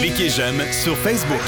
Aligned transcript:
Cliquez 0.00 0.28
j'aime 0.28 0.60
sur 0.70 0.94
Facebook. 0.98 1.40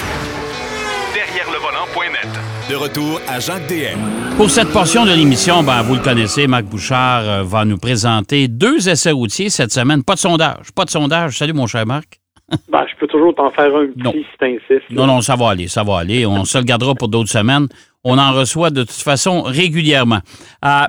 Derrière 1.12 1.46
le 1.52 1.58
volant.net. 1.58 2.26
De 2.70 2.74
retour 2.74 3.20
à 3.28 3.38
Jacques 3.38 3.66
DM. 3.68 3.98
Pour 4.38 4.48
cette 4.48 4.72
portion 4.72 5.04
de 5.04 5.10
l'émission, 5.12 5.62
ben, 5.62 5.82
vous 5.82 5.94
le 5.96 6.00
connaissez, 6.00 6.46
Marc 6.46 6.64
Bouchard 6.64 7.22
euh, 7.28 7.42
va 7.42 7.64
nous 7.66 7.76
présenter 7.76 8.48
deux 8.48 8.88
essais 8.88 9.10
routiers 9.10 9.50
cette 9.50 9.72
semaine. 9.72 10.02
Pas 10.02 10.14
de 10.14 10.20
sondage. 10.20 10.72
Pas 10.74 10.84
de 10.86 10.90
sondage. 10.90 11.36
Salut, 11.38 11.52
mon 11.52 11.66
cher 11.66 11.84
Marc. 11.86 12.18
Ben, 12.70 12.84
je 12.90 12.96
peux 12.98 13.06
toujours 13.08 13.34
t'en 13.34 13.50
faire 13.50 13.74
un 13.76 13.88
petit 13.88 14.02
Non. 14.02 14.12
si 14.12 14.24
t'insistes. 14.38 14.90
Non, 14.90 15.06
non, 15.06 15.20
ça 15.20 15.36
va 15.36 15.50
aller, 15.50 15.68
ça 15.68 15.82
va 15.82 15.98
aller. 15.98 16.24
On 16.24 16.44
se 16.44 16.56
le 16.56 16.64
gardera 16.64 16.94
pour 16.94 17.08
d'autres 17.08 17.28
semaines. 17.30 17.66
On 18.04 18.16
en 18.18 18.32
reçoit 18.32 18.70
de 18.70 18.84
toute 18.84 18.92
façon 19.02 19.42
régulièrement. 19.42 20.20
Euh, 20.64 20.84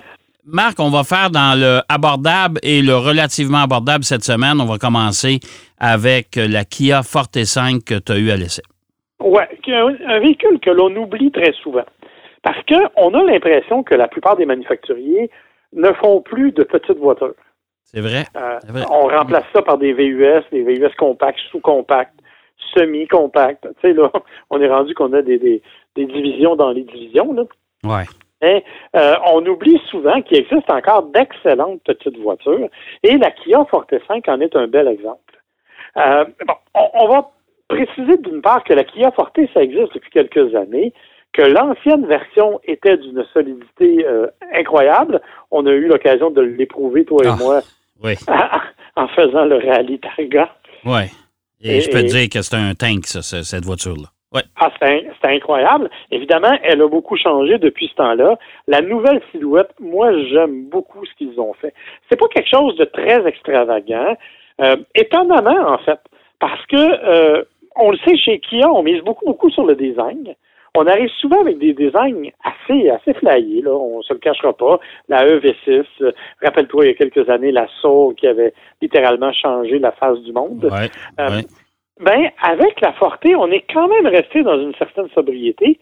Marc, 0.48 0.80
on 0.80 0.90
va 0.90 1.04
faire 1.04 1.30
dans 1.30 1.60
le 1.60 1.82
abordable 1.90 2.60
et 2.64 2.82
le 2.82 2.96
relativement 2.96 3.64
abordable 3.64 4.06
cette 4.06 4.24
semaine. 4.24 4.62
On 4.62 4.66
va 4.66 4.78
commencer 4.78 5.40
avec 5.78 6.38
la 6.38 6.64
Kia 6.64 7.04
Forte 7.04 7.44
5 7.44 7.84
que 7.84 8.00
tu 8.00 8.12
as 8.14 8.18
eu 8.18 8.32
à 8.32 8.38
l'essai. 8.38 8.62
Ouais, 9.20 9.50
un, 9.68 10.20
véhicule 10.20 10.60
que 10.62 10.70
l'on 10.70 10.96
oublie 10.96 11.32
très 11.32 11.52
souvent. 11.62 11.86
Parce 12.44 12.60
qu'on 12.66 13.14
a 13.14 13.24
l'impression 13.24 13.84
que 13.84 13.94
la 13.94 14.08
plupart 14.08 14.38
des 14.38 14.46
manufacturiers 14.46 15.30
ne 15.74 15.92
font 15.94 16.22
plus 16.22 16.54
de 16.54 16.64
petites 16.64 16.98
voitures. 16.98 17.34
C'est 17.84 18.00
vrai? 18.00 18.26
Euh, 18.38 18.60
vrai. 18.70 18.84
on 18.90 19.08
remplace 19.08 19.46
ça 19.54 19.62
par 19.62 19.78
des 19.78 19.94
VUS, 19.94 20.44
des 20.52 20.64
VUS 20.64 20.96
compacts, 20.98 21.40
sous-compacts, 21.52 22.14
semi-compacts. 22.74 23.68
Tu 23.82 23.90
sais, 23.90 23.94
là, 23.94 24.12
on 24.50 24.62
est 24.62 24.70
rendu 24.70 24.94
qu'on 24.94 25.12
a 25.12 25.22
des, 25.22 25.40
des, 25.40 25.62
des 25.96 26.06
divisions 26.06 26.56
dans 26.56 26.72
les 26.72 26.84
divisions, 26.84 27.34
là. 27.34 27.44
Ouais. 27.84 28.06
Mais 28.42 28.64
euh, 28.96 29.16
on 29.34 29.46
oublie 29.46 29.80
souvent 29.90 30.22
qu'il 30.22 30.38
existe 30.38 30.70
encore 30.70 31.04
d'excellentes 31.04 31.82
petites 31.84 32.18
voitures 32.20 32.70
et 33.04 33.18
la 33.18 33.32
Kia 33.32 33.66
Forte 33.72 33.94
5 34.08 34.28
en 34.30 34.40
est 34.42 34.56
un 34.56 34.68
bel 34.68 34.88
exemple. 34.88 35.42
Euh, 35.98 36.26
bon, 36.46 36.54
on, 36.76 36.90
on 37.06 37.08
va 37.08 37.32
préciser 37.68 38.18
d'une 38.18 38.42
part 38.42 38.64
que 38.64 38.74
la 38.74 38.84
Kia 38.84 39.12
Forte, 39.12 39.40
ça 39.54 39.62
existe 39.64 39.94
depuis 39.96 40.12
quelques 40.12 40.54
années, 40.56 40.94
que 41.34 41.42
l'ancienne 41.42 42.06
version 42.06 42.60
était 42.64 42.98
d'une 42.98 43.26
solidité 43.34 44.06
euh, 44.08 44.28
incroyable. 44.54 45.20
On 45.52 45.66
a 45.66 45.72
eu 45.72 45.88
l'occasion 45.88 46.30
de 46.30 46.42
l'éprouver, 46.42 47.06
toi 47.06 47.22
et 47.24 47.28
Ah. 47.30 47.36
moi, 47.40 47.62
Oui. 48.04 48.14
en 48.96 49.08
faisant 49.10 49.46
le 49.46 49.58
rallye 49.58 50.00
Targa. 50.00 50.50
Ouais. 50.86 51.10
Et, 51.62 51.78
Et- 51.78 51.82
je 51.82 51.90
peux 51.90 52.02
te 52.02 52.08
dire 52.08 52.30
que 52.30 52.42
c'est 52.44 52.56
un 52.56 52.74
tank, 52.76 53.06
ça, 53.08 53.22
ce- 53.24 53.42
cette 53.44 53.66
voiture-là. 53.66 54.10
Ouais. 54.34 54.42
Ah, 54.60 54.72
c'est 54.80 54.88
in- 55.08 55.12
c'est 55.22 55.30
incroyable. 55.32 55.90
Évidemment, 56.12 56.52
elle 56.64 56.82
a 56.82 56.88
beaucoup 56.88 57.16
changé 57.18 57.58
depuis 57.60 57.88
ce 57.88 57.96
temps-là. 57.96 58.38
La 58.68 58.82
nouvelle 58.82 59.22
silhouette, 59.32 59.72
moi, 59.80 60.12
j'aime 60.30 60.66
beaucoup 60.70 61.06
ce 61.06 61.14
qu'ils 61.16 61.40
ont 61.40 61.54
fait. 61.54 61.74
C'est 62.10 62.20
pas 62.20 62.28
quelque 62.28 62.50
chose 62.50 62.76
de 62.78 62.86
très 62.86 63.26
extravagant. 63.26 64.16
Euh, 64.62 64.76
étonnamment, 64.96 65.70
en 65.72 65.78
fait, 65.80 66.00
parce 66.40 66.66
que 66.66 66.76
euh, 66.78 67.44
on 67.78 67.92
le 67.92 67.98
sait 68.00 68.18
chez 68.18 68.40
Kia, 68.40 68.70
on 68.72 68.84
mise 68.84 69.02
beaucoup, 69.04 69.26
beaucoup 69.26 69.50
sur 69.50 69.66
le 69.66 69.76
design. 69.76 70.36
On 70.76 70.86
arrive 70.86 71.10
souvent 71.22 71.42
avec 71.42 71.58
des 71.60 71.74
designs 71.74 72.30
assez, 72.44 72.90
assez 72.90 73.14
flyés, 73.16 73.62
là. 73.62 73.72
On 73.72 74.02
se 74.04 74.14
le 74.14 74.20
cachera 74.20 74.54
pas. 74.54 74.80
La 75.08 75.26
EV6, 75.26 75.86
euh, 76.02 76.12
rappelle-toi, 76.44 76.86
il 76.86 76.88
y 76.90 76.92
a 76.92 76.94
quelques 76.96 77.28
années, 77.30 77.52
la 77.52 77.68
Soul 77.82 78.14
qui 78.16 78.28
avait 78.28 78.54
littéralement 78.82 79.32
changé 79.32 79.80
la 79.80 79.92
face 79.94 80.20
du 80.20 80.34
monde. 80.34 80.66
Ouais. 80.66 80.90
Ouais. 81.18 81.44
Ben, 82.00 82.30
avec 82.42 82.80
la 82.82 82.94
Forte, 82.94 83.26
on 83.26 83.52
est 83.52 83.66
quand 83.74 83.88
même 83.88 84.08
resté 84.08 84.44
dans 84.44 84.60
une 84.60 84.76
certaine 84.76 85.10
sobriété, 85.10 85.80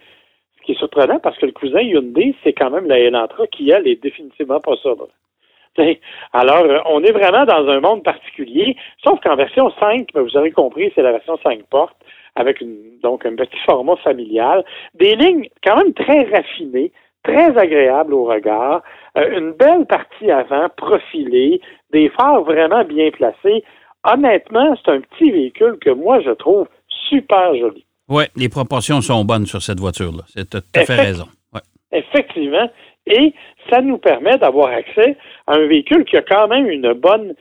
ce 0.57 0.65
qui 0.65 0.71
est 0.73 0.79
surprenant 0.79 1.19
parce 1.19 1.37
que 1.37 1.45
le 1.45 1.51
cousin 1.51 1.81
Hyundai, 1.81 2.35
c'est 2.43 2.53
quand 2.53 2.69
même 2.69 2.87
la 2.87 2.99
Elantra 2.99 3.47
qui, 3.47 3.69
elle, 3.69 3.87
est 3.87 4.01
définitivement 4.01 4.59
pas 4.59 4.75
sobre. 4.77 5.07
T'sais, 5.75 5.99
Alors, 6.31 6.63
euh, 6.63 6.79
on 6.85 7.03
est 7.03 7.11
vraiment 7.11 7.45
dans 7.45 7.67
un 7.67 7.81
monde 7.81 8.03
particulier, 8.03 8.77
sauf 9.03 9.19
qu'en 9.21 9.35
version 9.35 9.69
5, 9.79 10.07
ben, 10.13 10.21
vous 10.21 10.37
aurez 10.37 10.51
compris, 10.51 10.91
c'est 10.95 11.01
la 11.01 11.11
version 11.11 11.37
5 11.43 11.63
portes, 11.69 11.97
avec 12.35 12.61
une, 12.61 12.99
donc 13.03 13.25
un 13.25 13.35
petit 13.35 13.57
format 13.65 13.97
familial, 13.97 14.63
des 14.93 15.15
lignes 15.15 15.49
quand 15.63 15.75
même 15.77 15.93
très 15.93 16.23
raffinées, 16.23 16.91
très 17.23 17.57
agréables 17.57 18.13
au 18.13 18.25
regard, 18.25 18.83
euh, 19.17 19.37
une 19.37 19.51
belle 19.51 19.85
partie 19.85 20.31
avant 20.31 20.69
profilée, 20.69 21.59
des 21.91 22.09
phares 22.09 22.43
vraiment 22.43 22.83
bien 22.83 23.09
placés. 23.11 23.63
Honnêtement, 24.05 24.75
c'est 24.83 24.91
un 24.91 25.01
petit 25.01 25.31
véhicule 25.31 25.77
que 25.81 25.89
moi, 25.89 26.21
je 26.21 26.31
trouve 26.31 26.67
super 27.09 27.55
joli. 27.55 27.85
Ouais, 28.07 28.29
les 28.35 28.49
proportions 28.49 29.01
sont 29.01 29.25
bonnes 29.25 29.45
sur 29.47 29.61
cette 29.61 29.79
voiture-là. 29.79 30.23
C'est 30.27 30.49
tout 30.49 30.61
à 30.75 30.85
fait 30.85 30.95
raison. 30.95 31.25
Ouais. 31.53 31.61
Effectivement. 31.91 32.69
Et 33.07 33.33
ça 33.69 33.81
nous 33.81 33.97
permet 33.97 34.37
d'avoir 34.37 34.69
accès 34.69 35.17
à 35.47 35.55
un 35.55 35.67
véhicule 35.67 36.05
qui 36.05 36.17
a 36.17 36.21
quand 36.21 36.47
même 36.47 36.69
une 36.69 36.93
bonne, 36.93 37.33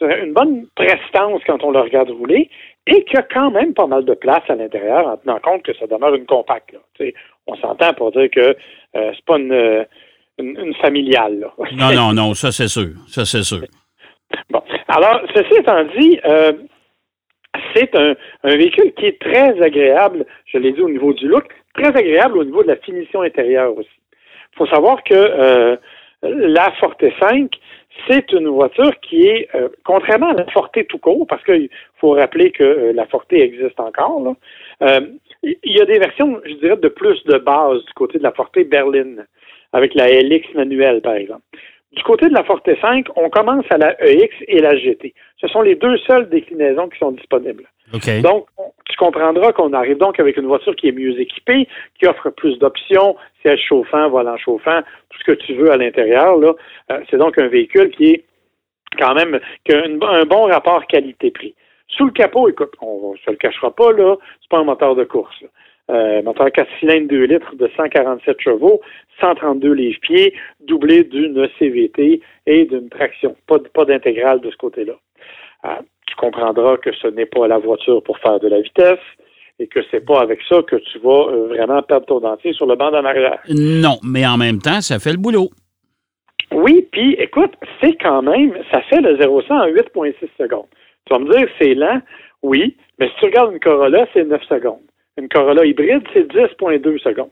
une 0.00 0.32
bonne 0.32 0.66
prestance 0.74 1.40
quand 1.46 1.62
on 1.64 1.70
le 1.70 1.80
regarde 1.80 2.10
rouler 2.10 2.50
et 2.86 3.04
qui 3.04 3.16
a 3.16 3.22
quand 3.22 3.50
même 3.50 3.72
pas 3.74 3.86
mal 3.86 4.04
de 4.04 4.14
place 4.14 4.42
à 4.48 4.54
l'intérieur 4.54 5.06
en 5.06 5.16
tenant 5.18 5.38
compte 5.40 5.62
que 5.62 5.74
ça 5.76 5.86
demeure 5.86 6.14
une 6.14 6.26
compacte. 6.26 6.72
là. 6.72 7.06
On 7.46 7.56
s'entend 7.56 7.92
pour 7.94 8.12
dire 8.12 8.28
que 8.30 8.40
euh, 8.96 9.12
c'est 9.14 9.24
pas 9.26 9.38
une, 9.38 9.52
euh, 9.52 9.84
une, 10.38 10.58
une 10.58 10.74
familiale. 10.74 11.40
là. 11.40 11.52
Non, 11.72 11.92
non, 11.94 12.12
non, 12.28 12.34
ça 12.34 12.52
c'est 12.52 12.68
sûr. 12.68 12.90
Ça 13.08 13.24
c'est 13.24 13.42
sûr. 13.42 13.60
Bon. 14.50 14.62
Alors, 14.88 15.20
ceci 15.34 15.54
étant 15.54 15.84
dit, 15.96 16.18
euh, 16.24 16.52
c'est 17.74 17.94
un, 17.94 18.14
véhicule 18.44 18.92
qui 18.94 19.06
est 19.06 19.20
très 19.20 19.60
agréable, 19.60 20.24
je 20.46 20.58
l'ai 20.58 20.72
dit 20.72 20.80
au 20.80 20.90
niveau 20.90 21.12
du 21.12 21.28
look, 21.28 21.46
très 21.74 21.88
agréable 21.88 22.38
au 22.38 22.44
niveau 22.44 22.62
de 22.62 22.68
la 22.68 22.76
finition 22.76 23.22
intérieure 23.22 23.76
aussi. 23.76 23.88
Il 24.52 24.56
faut 24.56 24.66
savoir 24.66 25.02
que 25.04 25.14
euh, 25.14 25.76
la 26.22 26.70
Forte 26.72 27.04
5, 27.20 27.50
c'est 28.08 28.32
une 28.32 28.48
voiture 28.48 28.92
qui 29.00 29.26
est, 29.26 29.48
euh, 29.54 29.68
contrairement 29.84 30.30
à 30.30 30.34
la 30.34 30.46
Forte 30.46 30.78
tout 30.88 30.98
court, 30.98 31.26
parce 31.26 31.44
qu'il 31.44 31.68
faut 31.98 32.12
rappeler 32.12 32.50
que 32.50 32.92
la 32.94 33.06
Forte 33.06 33.32
existe 33.32 33.78
encore, 33.80 34.34
il 35.42 35.56
y 35.64 35.80
a 35.80 35.86
des 35.86 35.98
versions, 35.98 36.40
je 36.44 36.54
dirais, 36.54 36.76
de 36.76 36.88
plus 36.88 37.22
de 37.24 37.38
base 37.38 37.84
du 37.84 37.92
côté 37.94 38.18
de 38.18 38.22
la 38.22 38.32
Forte 38.32 38.58
berline, 38.58 39.26
avec 39.72 39.94
la 39.94 40.08
LX 40.08 40.54
manuelle, 40.54 41.00
par 41.00 41.14
exemple. 41.14 41.42
Du 41.92 42.02
côté 42.04 42.28
de 42.28 42.34
la 42.34 42.44
Forte 42.44 42.68
5, 42.80 43.06
on 43.16 43.28
commence 43.30 43.64
à 43.70 43.76
la 43.76 43.96
EX 44.06 44.32
et 44.46 44.60
la 44.60 44.76
GT. 44.76 45.12
Ce 45.40 45.48
sont 45.48 45.60
les 45.62 45.74
deux 45.74 45.96
seules 45.98 46.28
déclinaisons 46.28 46.88
qui 46.88 46.98
sont 46.98 47.10
disponibles. 47.10 47.64
Donc, 48.22 48.46
on- 48.56 48.70
tu 48.88 48.96
comprendras 48.96 49.52
qu'on 49.52 49.72
arrive 49.72 49.98
donc 49.98 50.20
avec 50.20 50.36
une 50.36 50.46
voiture 50.46 50.76
qui 50.76 50.88
est 50.88 50.92
mieux 50.92 51.20
équipée, 51.20 51.66
qui 51.98 52.06
offre 52.06 52.30
plus 52.30 52.58
d'options, 52.60 53.16
siège 53.42 53.60
chauffant, 53.68 54.08
volant 54.08 54.36
chauffant, 54.36 54.80
tout 55.08 55.18
ce 55.18 55.24
que 55.24 55.32
tu 55.32 55.54
veux 55.54 55.72
à 55.72 55.76
l'intérieur. 55.76 56.36
Là, 56.36 56.52
Euh, 56.92 57.00
c'est 57.10 57.16
donc 57.16 57.38
un 57.38 57.48
véhicule 57.48 57.90
qui 57.90 58.10
est 58.10 58.24
quand 58.98 59.14
même 59.14 59.40
qui 59.64 59.72
a 59.74 59.84
une- 59.86 60.02
un 60.02 60.24
bon 60.24 60.46
rapport 60.46 60.86
qualité-prix. 60.86 61.54
Sous 61.88 62.04
le 62.04 62.12
capot, 62.12 62.48
écoute, 62.48 62.72
on 62.80 63.12
ne 63.12 63.16
se 63.18 63.30
le 63.30 63.36
cachera 63.36 63.74
pas 63.74 63.92
là, 63.92 64.14
c'est 64.40 64.48
pas 64.50 64.58
un 64.58 64.64
moteur 64.64 64.94
de 64.94 65.02
course. 65.04 65.40
là. 65.42 65.48
Euh, 65.90 66.22
moteur 66.22 66.52
4 66.52 66.68
cylindres 66.78 67.08
2 67.08 67.24
litres 67.24 67.56
de 67.56 67.68
147 67.76 68.40
chevaux, 68.40 68.80
132 69.20 69.72
livres-pieds, 69.72 70.34
doublé 70.60 71.02
d'une 71.02 71.48
CVT 71.58 72.20
et 72.46 72.64
d'une 72.66 72.88
traction. 72.88 73.34
Pas, 73.48 73.58
pas 73.74 73.84
d'intégrale 73.84 74.40
de 74.40 74.50
ce 74.50 74.56
côté-là. 74.56 74.92
Euh, 75.64 75.68
tu 76.06 76.14
comprendras 76.16 76.76
que 76.76 76.92
ce 76.94 77.08
n'est 77.08 77.26
pas 77.26 77.48
la 77.48 77.58
voiture 77.58 78.02
pour 78.04 78.18
faire 78.18 78.38
de 78.38 78.48
la 78.48 78.60
vitesse 78.60 79.00
et 79.58 79.66
que 79.66 79.80
c'est 79.90 80.04
pas 80.04 80.20
avec 80.20 80.40
ça 80.48 80.62
que 80.62 80.76
tu 80.76 80.98
vas 81.00 81.28
euh, 81.28 81.48
vraiment 81.48 81.82
perdre 81.82 82.06
ton 82.06 82.20
dentier 82.20 82.52
sur 82.52 82.66
le 82.66 82.76
banc 82.76 82.92
d'en 82.92 83.04
arrière. 83.04 83.40
Non, 83.48 83.98
mais 84.04 84.26
en 84.26 84.36
même 84.36 84.58
temps, 84.58 84.80
ça 84.80 84.98
fait 84.98 85.12
le 85.12 85.18
boulot. 85.18 85.50
Oui, 86.52 86.86
puis 86.92 87.14
écoute, 87.14 87.52
c'est 87.80 87.96
quand 88.00 88.22
même, 88.22 88.56
ça 88.72 88.80
fait 88.82 89.00
le 89.00 89.16
0 89.18 89.42
100 89.42 89.54
en 89.54 89.66
8,6 89.66 90.14
secondes. 90.38 90.66
Tu 91.06 91.14
vas 91.14 91.18
me 91.18 91.30
dire, 91.32 91.48
c'est 91.60 91.74
lent, 91.74 92.00
oui, 92.42 92.76
mais 92.98 93.08
si 93.08 93.14
tu 93.20 93.24
regardes 93.26 93.52
une 93.52 93.60
Corolla, 93.60 94.06
c'est 94.12 94.24
9 94.24 94.42
secondes. 94.44 94.80
Une 95.18 95.28
Corolla 95.28 95.64
hybride, 95.64 96.02
c'est 96.12 96.26
10,2 96.32 96.98
secondes. 96.98 97.30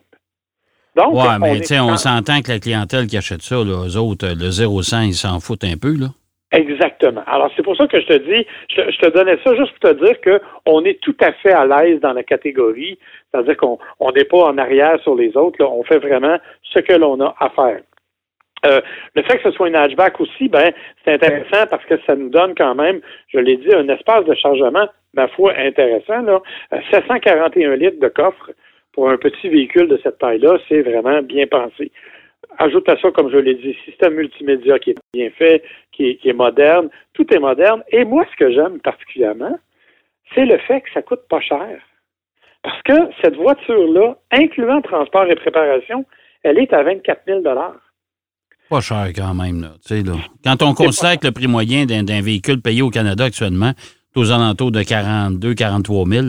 Donc, 0.96 1.14
Ouais, 1.14 1.38
mais 1.40 1.58
est 1.58 1.60
tu 1.60 1.66
sais, 1.66 1.80
on 1.80 1.96
s'entend 1.96 2.40
que 2.42 2.50
la 2.50 2.58
clientèle 2.58 3.06
qui 3.06 3.16
achète 3.16 3.42
ça, 3.42 3.56
là, 3.56 3.86
eux 3.86 3.96
autres, 3.96 4.26
euh, 4.26 4.34
le 4.34 4.50
0-100, 4.50 5.06
ils 5.06 5.14
s'en 5.14 5.38
foutent 5.38 5.64
un 5.64 5.76
peu, 5.80 5.94
là. 5.96 6.08
Exactement. 6.50 7.22
Alors, 7.26 7.50
c'est 7.54 7.62
pour 7.62 7.76
ça 7.76 7.86
que 7.86 8.00
je 8.00 8.06
te 8.06 8.16
dis, 8.16 8.46
je, 8.74 8.90
je 8.90 8.98
te 8.98 9.10
donnais 9.10 9.38
ça 9.44 9.54
juste 9.54 9.72
pour 9.78 9.90
te 9.90 10.04
dire 10.04 10.18
que 10.22 10.40
on 10.64 10.82
est 10.84 10.98
tout 11.00 11.16
à 11.20 11.32
fait 11.32 11.52
à 11.52 11.66
l'aise 11.66 12.00
dans 12.00 12.14
la 12.14 12.22
catégorie. 12.22 12.98
C'est-à-dire 13.30 13.56
qu'on 13.58 13.78
on 14.00 14.10
n'est 14.12 14.24
pas 14.24 14.46
en 14.46 14.56
arrière 14.56 14.98
sur 15.02 15.14
les 15.14 15.36
autres. 15.36 15.62
Là. 15.62 15.68
On 15.68 15.84
fait 15.84 15.98
vraiment 15.98 16.38
ce 16.62 16.78
que 16.78 16.94
l'on 16.94 17.20
a 17.20 17.34
à 17.38 17.50
faire. 17.50 17.80
Euh, 18.66 18.80
le 19.14 19.22
fait 19.22 19.38
que 19.38 19.44
ce 19.44 19.50
soit 19.52 19.68
une 19.68 19.76
hatchback 19.76 20.20
aussi, 20.20 20.48
ben, 20.48 20.72
c'est 21.04 21.12
intéressant 21.12 21.66
parce 21.70 21.84
que 21.84 21.94
ça 22.06 22.16
nous 22.16 22.28
donne 22.28 22.54
quand 22.54 22.74
même, 22.74 23.00
je 23.28 23.38
l'ai 23.38 23.56
dit, 23.56 23.72
un 23.72 23.88
espace 23.88 24.24
de 24.24 24.34
chargement, 24.34 24.88
ma 25.14 25.28
foi, 25.28 25.52
intéressant. 25.56 26.22
Là. 26.22 26.40
Euh, 26.72 26.80
741 26.90 27.76
litres 27.76 28.00
de 28.00 28.08
coffre 28.08 28.50
pour 28.92 29.08
un 29.10 29.16
petit 29.16 29.48
véhicule 29.48 29.88
de 29.88 29.98
cette 30.02 30.18
taille-là, 30.18 30.58
c'est 30.68 30.82
vraiment 30.82 31.22
bien 31.22 31.46
pensé. 31.46 31.92
Ajoute 32.58 32.88
à 32.88 32.96
ça, 32.98 33.10
comme 33.12 33.30
je 33.30 33.38
l'ai 33.38 33.54
dit, 33.54 33.76
système 33.84 34.14
multimédia 34.14 34.78
qui 34.78 34.90
est 34.90 34.98
bien 35.12 35.30
fait, 35.30 35.62
qui 35.92 36.10
est, 36.10 36.14
qui 36.16 36.28
est 36.28 36.32
moderne. 36.34 36.88
Tout 37.12 37.32
est 37.32 37.38
moderne. 37.38 37.84
Et 37.90 38.04
moi, 38.04 38.24
ce 38.30 38.36
que 38.36 38.50
j'aime 38.50 38.80
particulièrement, 38.80 39.58
c'est 40.34 40.46
le 40.46 40.58
fait 40.58 40.80
que 40.80 40.90
ça 40.92 41.02
coûte 41.02 41.22
pas 41.28 41.40
cher. 41.40 41.80
Parce 42.62 42.82
que 42.82 42.92
cette 43.22 43.36
voiture-là, 43.36 44.16
incluant 44.32 44.80
transport 44.82 45.26
et 45.26 45.36
préparation, 45.36 46.04
elle 46.42 46.58
est 46.58 46.72
à 46.72 46.82
24 46.82 47.22
000 47.26 47.42
Pas 48.70 48.80
cher 48.80 49.06
quand 49.16 49.34
même, 49.34 49.62
là. 49.62 49.68
Là. 49.90 50.12
Quand 50.44 50.62
on 50.62 50.74
considère 50.74 51.18
que 51.18 51.26
le 51.26 51.32
prix 51.32 51.46
moyen 51.46 51.86
d'un 51.86 52.20
véhicule 52.20 52.60
payé 52.60 52.82
au 52.82 52.90
Canada 52.90 53.24
actuellement 53.24 53.70
est 53.70 54.18
aux 54.18 54.30
alentours 54.30 54.70
de 54.70 54.82
42 54.82 55.54
43 55.54 56.06
000. 56.06 56.26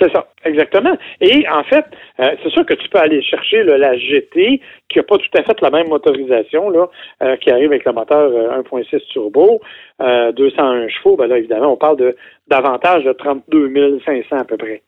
C'est 0.00 0.12
ça, 0.12 0.28
exactement. 0.44 0.96
Et 1.20 1.44
en 1.48 1.64
fait, 1.64 1.84
euh, 2.20 2.30
c'est 2.42 2.50
sûr 2.50 2.64
que 2.64 2.74
tu 2.74 2.88
peux 2.88 2.98
aller 2.98 3.20
chercher 3.22 3.64
la 3.64 3.96
GT, 3.96 4.60
qui 4.88 4.98
n'a 4.98 5.02
pas 5.02 5.18
tout 5.18 5.36
à 5.36 5.42
fait 5.42 5.60
la 5.60 5.70
même 5.70 5.88
motorisation, 5.88 6.70
là, 6.70 6.88
euh, 7.22 7.36
qui 7.36 7.50
arrive 7.50 7.72
avec 7.72 7.84
le 7.84 7.92
moteur 7.92 8.30
1.6 8.30 8.94
euh, 8.94 8.98
turbo, 9.10 9.60
201 9.98 10.88
chevaux. 10.88 11.16
Ben 11.16 11.26
là, 11.26 11.38
évidemment, 11.38 11.72
on 11.72 11.76
parle 11.76 11.96
de 11.96 12.16
d'avantage 12.46 13.04
de 13.04 13.12
32 13.12 14.00
500 14.04 14.36
à 14.36 14.44
peu 14.44 14.56
près. 14.56 14.82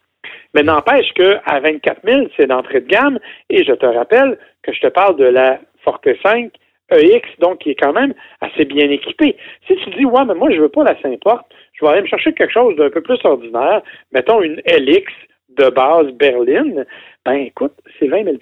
Mais 0.54 0.62
n'empêche 0.62 1.12
qu'à 1.14 1.60
24 1.60 2.00
000, 2.04 2.26
c'est 2.36 2.46
d'entrée 2.46 2.80
de 2.80 2.86
gamme. 2.86 3.18
Et 3.48 3.64
je 3.64 3.72
te 3.72 3.86
rappelle 3.86 4.38
que 4.62 4.72
je 4.72 4.80
te 4.80 4.88
parle 4.88 5.16
de 5.16 5.24
la 5.24 5.58
Forte 5.84 6.08
5 6.22 6.52
EX, 6.92 7.28
donc 7.38 7.60
qui 7.60 7.70
est 7.70 7.80
quand 7.80 7.92
même 7.92 8.14
assez 8.40 8.64
bien 8.64 8.90
équipée. 8.90 9.36
Si 9.66 9.76
tu 9.76 9.90
dis, 9.90 10.04
ouais, 10.04 10.24
mais 10.26 10.34
moi, 10.34 10.50
je 10.50 10.60
veux 10.60 10.68
pas 10.68 10.84
la 10.84 11.00
Saint-Porte, 11.00 11.46
je 11.72 11.84
vais 11.84 11.92
aller 11.92 12.02
me 12.02 12.06
chercher 12.06 12.32
quelque 12.32 12.52
chose 12.52 12.76
d'un 12.76 12.90
peu 12.90 13.00
plus 13.00 13.18
ordinaire, 13.24 13.82
mettons 14.12 14.42
une 14.42 14.60
LX 14.66 15.12
de 15.56 15.70
base 15.70 16.10
berline, 16.12 16.84
ben 17.24 17.34
écoute, 17.34 17.74
c'est 17.98 18.08
20 18.08 18.24
000 18.24 18.36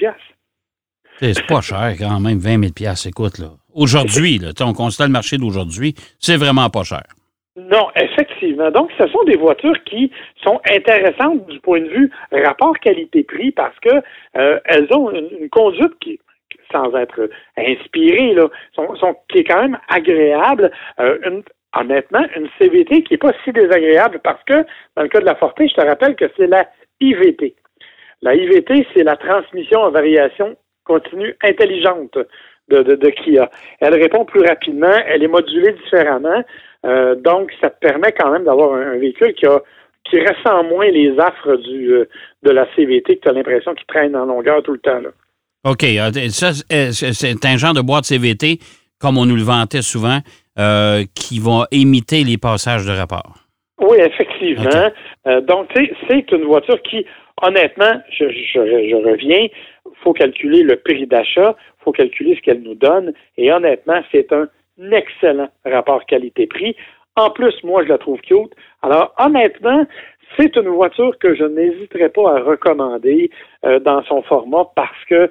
C'est 1.21 1.47
pas 1.47 1.61
cher 1.61 1.95
quand 1.99 2.21
même, 2.21 2.39
20 2.39 2.71
000 2.77 2.95
écoute, 3.07 3.39
là. 3.39 3.49
Aujourd'hui, 3.75 4.39
là, 4.39 4.51
on 4.63 4.73
constate 4.73 5.07
le 5.07 5.13
marché 5.13 5.37
d'aujourd'hui, 5.37 5.95
c'est 6.19 6.37
vraiment 6.37 6.69
pas 6.71 6.83
cher. 6.83 7.05
Non, 7.59 7.89
effectivement. 7.97 8.71
Donc, 8.71 8.91
ce 8.99 9.07
sont 9.09 9.25
des 9.25 9.37
voitures 9.37 9.83
qui 9.85 10.13
sont 10.45 10.61
intéressantes 10.71 11.47
du 11.49 11.59
point 11.61 11.81
de 11.81 11.89
vue 11.89 12.11
rapport 12.31 12.79
qualité-prix 12.79 13.51
parce 13.53 13.77
que 13.81 13.91
euh, 14.37 14.61
elles 14.65 14.87
ont 14.93 15.11
une, 15.11 15.49
conduite 15.51 15.93
qui, 16.01 16.21
sans 16.73 16.95
être 16.95 17.29
inspirée, 17.57 18.35
là, 18.35 18.49
sont, 18.75 19.17
qui 19.29 19.39
est 19.39 19.45
quand 19.45 19.63
même 19.63 19.79
agréable. 19.89 20.71
Euh, 21.01 21.43
honnêtement, 21.75 22.25
une 22.37 22.49
CVT 22.59 23.03
qui 23.03 23.15
n'est 23.15 23.19
pas 23.19 23.33
si 23.45 23.53
désagréable 23.53 24.21
parce 24.23 24.43
que, 24.45 24.65
dans 24.97 25.03
le 25.03 25.09
cas 25.09 25.21
de 25.21 25.27
la 25.27 25.35
Forte, 25.35 25.59
je 25.61 25.75
te 25.75 25.87
rappelle 25.87 26.17
que 26.17 26.31
c'est 26.37 26.47
la 26.47 26.69
IVT. 27.01 27.55
La 28.23 28.35
IVT, 28.35 28.87
c'est 28.95 29.05
la 29.05 29.17
transmission 29.17 29.81
en 29.81 29.91
variation 29.91 30.57
continue 30.85 31.37
intelligente 31.43 32.19
de, 32.69 33.11
Kia. 33.11 33.51
Elle 33.81 33.95
répond 33.95 34.25
plus 34.25 34.41
rapidement, 34.41 34.93
elle 35.07 35.23
est 35.23 35.29
modulée 35.29 35.73
différemment, 35.73 36.43
euh, 36.85 37.15
donc 37.15 37.53
ça 37.61 37.71
te 37.71 37.79
permet 37.79 38.13
quand 38.13 38.31
même 38.31 38.45
d'avoir 38.45 38.75
un, 38.75 38.99
véhicule 38.99 39.35
qui 39.35 39.47
a 39.47 39.61
qui 40.05 40.19
ressent 40.21 40.65
moins 40.65 40.89
les 40.89 41.19
affres 41.19 41.57
du, 41.57 41.93
euh, 41.93 42.09
de 42.43 42.51
la 42.51 42.67
CVT 42.75 43.17
que 43.17 43.21
tu 43.21 43.29
as 43.29 43.33
l'impression 43.33 43.75
qu'il 43.75 43.87
traîne 43.87 44.17
en 44.17 44.25
longueur 44.25 44.63
tout 44.63 44.73
le 44.73 44.79
temps. 44.79 45.01
Là. 45.01 45.11
OK. 45.71 45.85
Euh, 45.85 46.11
ça, 46.31 46.53
c'est 46.53 47.45
un 47.45 47.57
genre 47.57 47.75
de 47.75 47.81
boîte 47.81 48.05
CVT, 48.05 48.59
comme 49.01 49.19
on 49.19 49.27
nous 49.27 49.37
le 49.37 49.43
vantait 49.43 49.83
souvent, 49.83 50.19
euh, 50.59 51.05
qui 51.15 51.39
va 51.39 51.67
imiter 51.71 52.25
les 52.25 52.39
passages 52.39 52.87
de 52.87 52.93
rapport. 52.93 53.35
Oui, 53.81 53.99
effectivement. 54.01 54.91
Euh, 55.27 55.41
donc, 55.41 55.69
c'est 56.09 56.33
une 56.33 56.45
voiture 56.45 56.81
qui, 56.83 57.05
honnêtement, 57.43 58.01
je, 58.11 58.25
je, 58.31 58.95
reviens, 58.97 59.47
faut 60.03 60.13
calculer 60.13 60.63
le 60.63 60.77
prix 60.77 61.07
d'achat, 61.07 61.55
faut 61.85 61.93
calculer 61.93 62.35
ce 62.37 62.41
qu'elle 62.41 62.63
nous 62.63 62.75
donne, 62.75 63.13
et 63.37 63.53
honnêtement, 63.53 64.01
c'est 64.11 64.33
un 64.33 64.49
excellent 64.91 65.49
rapport 65.65 66.05
qualité-prix. 66.07 66.75
En 67.17 67.31
plus, 67.31 67.55
moi, 67.63 67.85
je 67.85 67.89
la 67.89 67.99
trouve 67.99 68.21
cute. 68.21 68.53
Alors, 68.83 69.15
honnêtement, 69.19 69.87
c'est 70.37 70.57
une 70.57 70.69
voiture 70.69 71.19
que 71.19 71.35
je 71.35 71.45
n'hésiterai 71.45 72.09
pas 72.11 72.37
à 72.37 72.41
recommander 72.41 73.31
euh, 73.65 73.81
dans 73.81 74.03
son 74.05 74.23
format 74.23 74.65
parce 74.75 75.05
que 75.09 75.31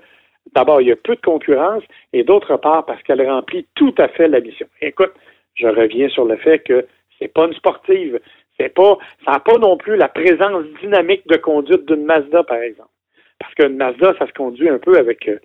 D'abord, 0.55 0.81
il 0.81 0.88
y 0.88 0.91
a 0.91 0.95
peu 0.95 1.15
de 1.15 1.21
concurrence 1.21 1.83
et 2.13 2.23
d'autre 2.23 2.57
part, 2.57 2.85
parce 2.85 3.01
qu'elle 3.03 3.27
remplit 3.27 3.65
tout 3.75 3.94
à 3.97 4.07
fait 4.07 4.27
la 4.27 4.39
mission. 4.39 4.67
Écoute, 4.81 5.13
je 5.55 5.67
reviens 5.67 6.09
sur 6.09 6.25
le 6.25 6.38
fait 6.38 6.59
que 6.59 6.85
c'est 7.19 7.33
pas 7.33 7.45
une 7.45 7.53
sportive. 7.53 8.19
C'est 8.59 8.73
pas, 8.73 8.97
ça 9.25 9.33
n'a 9.33 9.39
pas 9.39 9.57
non 9.57 9.77
plus 9.77 9.97
la 9.97 10.07
présence 10.07 10.63
dynamique 10.81 11.27
de 11.27 11.38
conduite 11.38 11.85
d'une 11.85 12.05
Mazda, 12.05 12.44
par 12.44 12.57
exemple. 12.57 12.89
Parce 13.39 13.53
qu'une 13.53 13.77
Mazda, 13.77 14.15
ça 14.17 14.25
se 14.25 14.33
conduit 14.33 14.69
un 14.69 14.79
peu 14.79 14.97
avec 14.97 15.27
euh, 15.27 15.38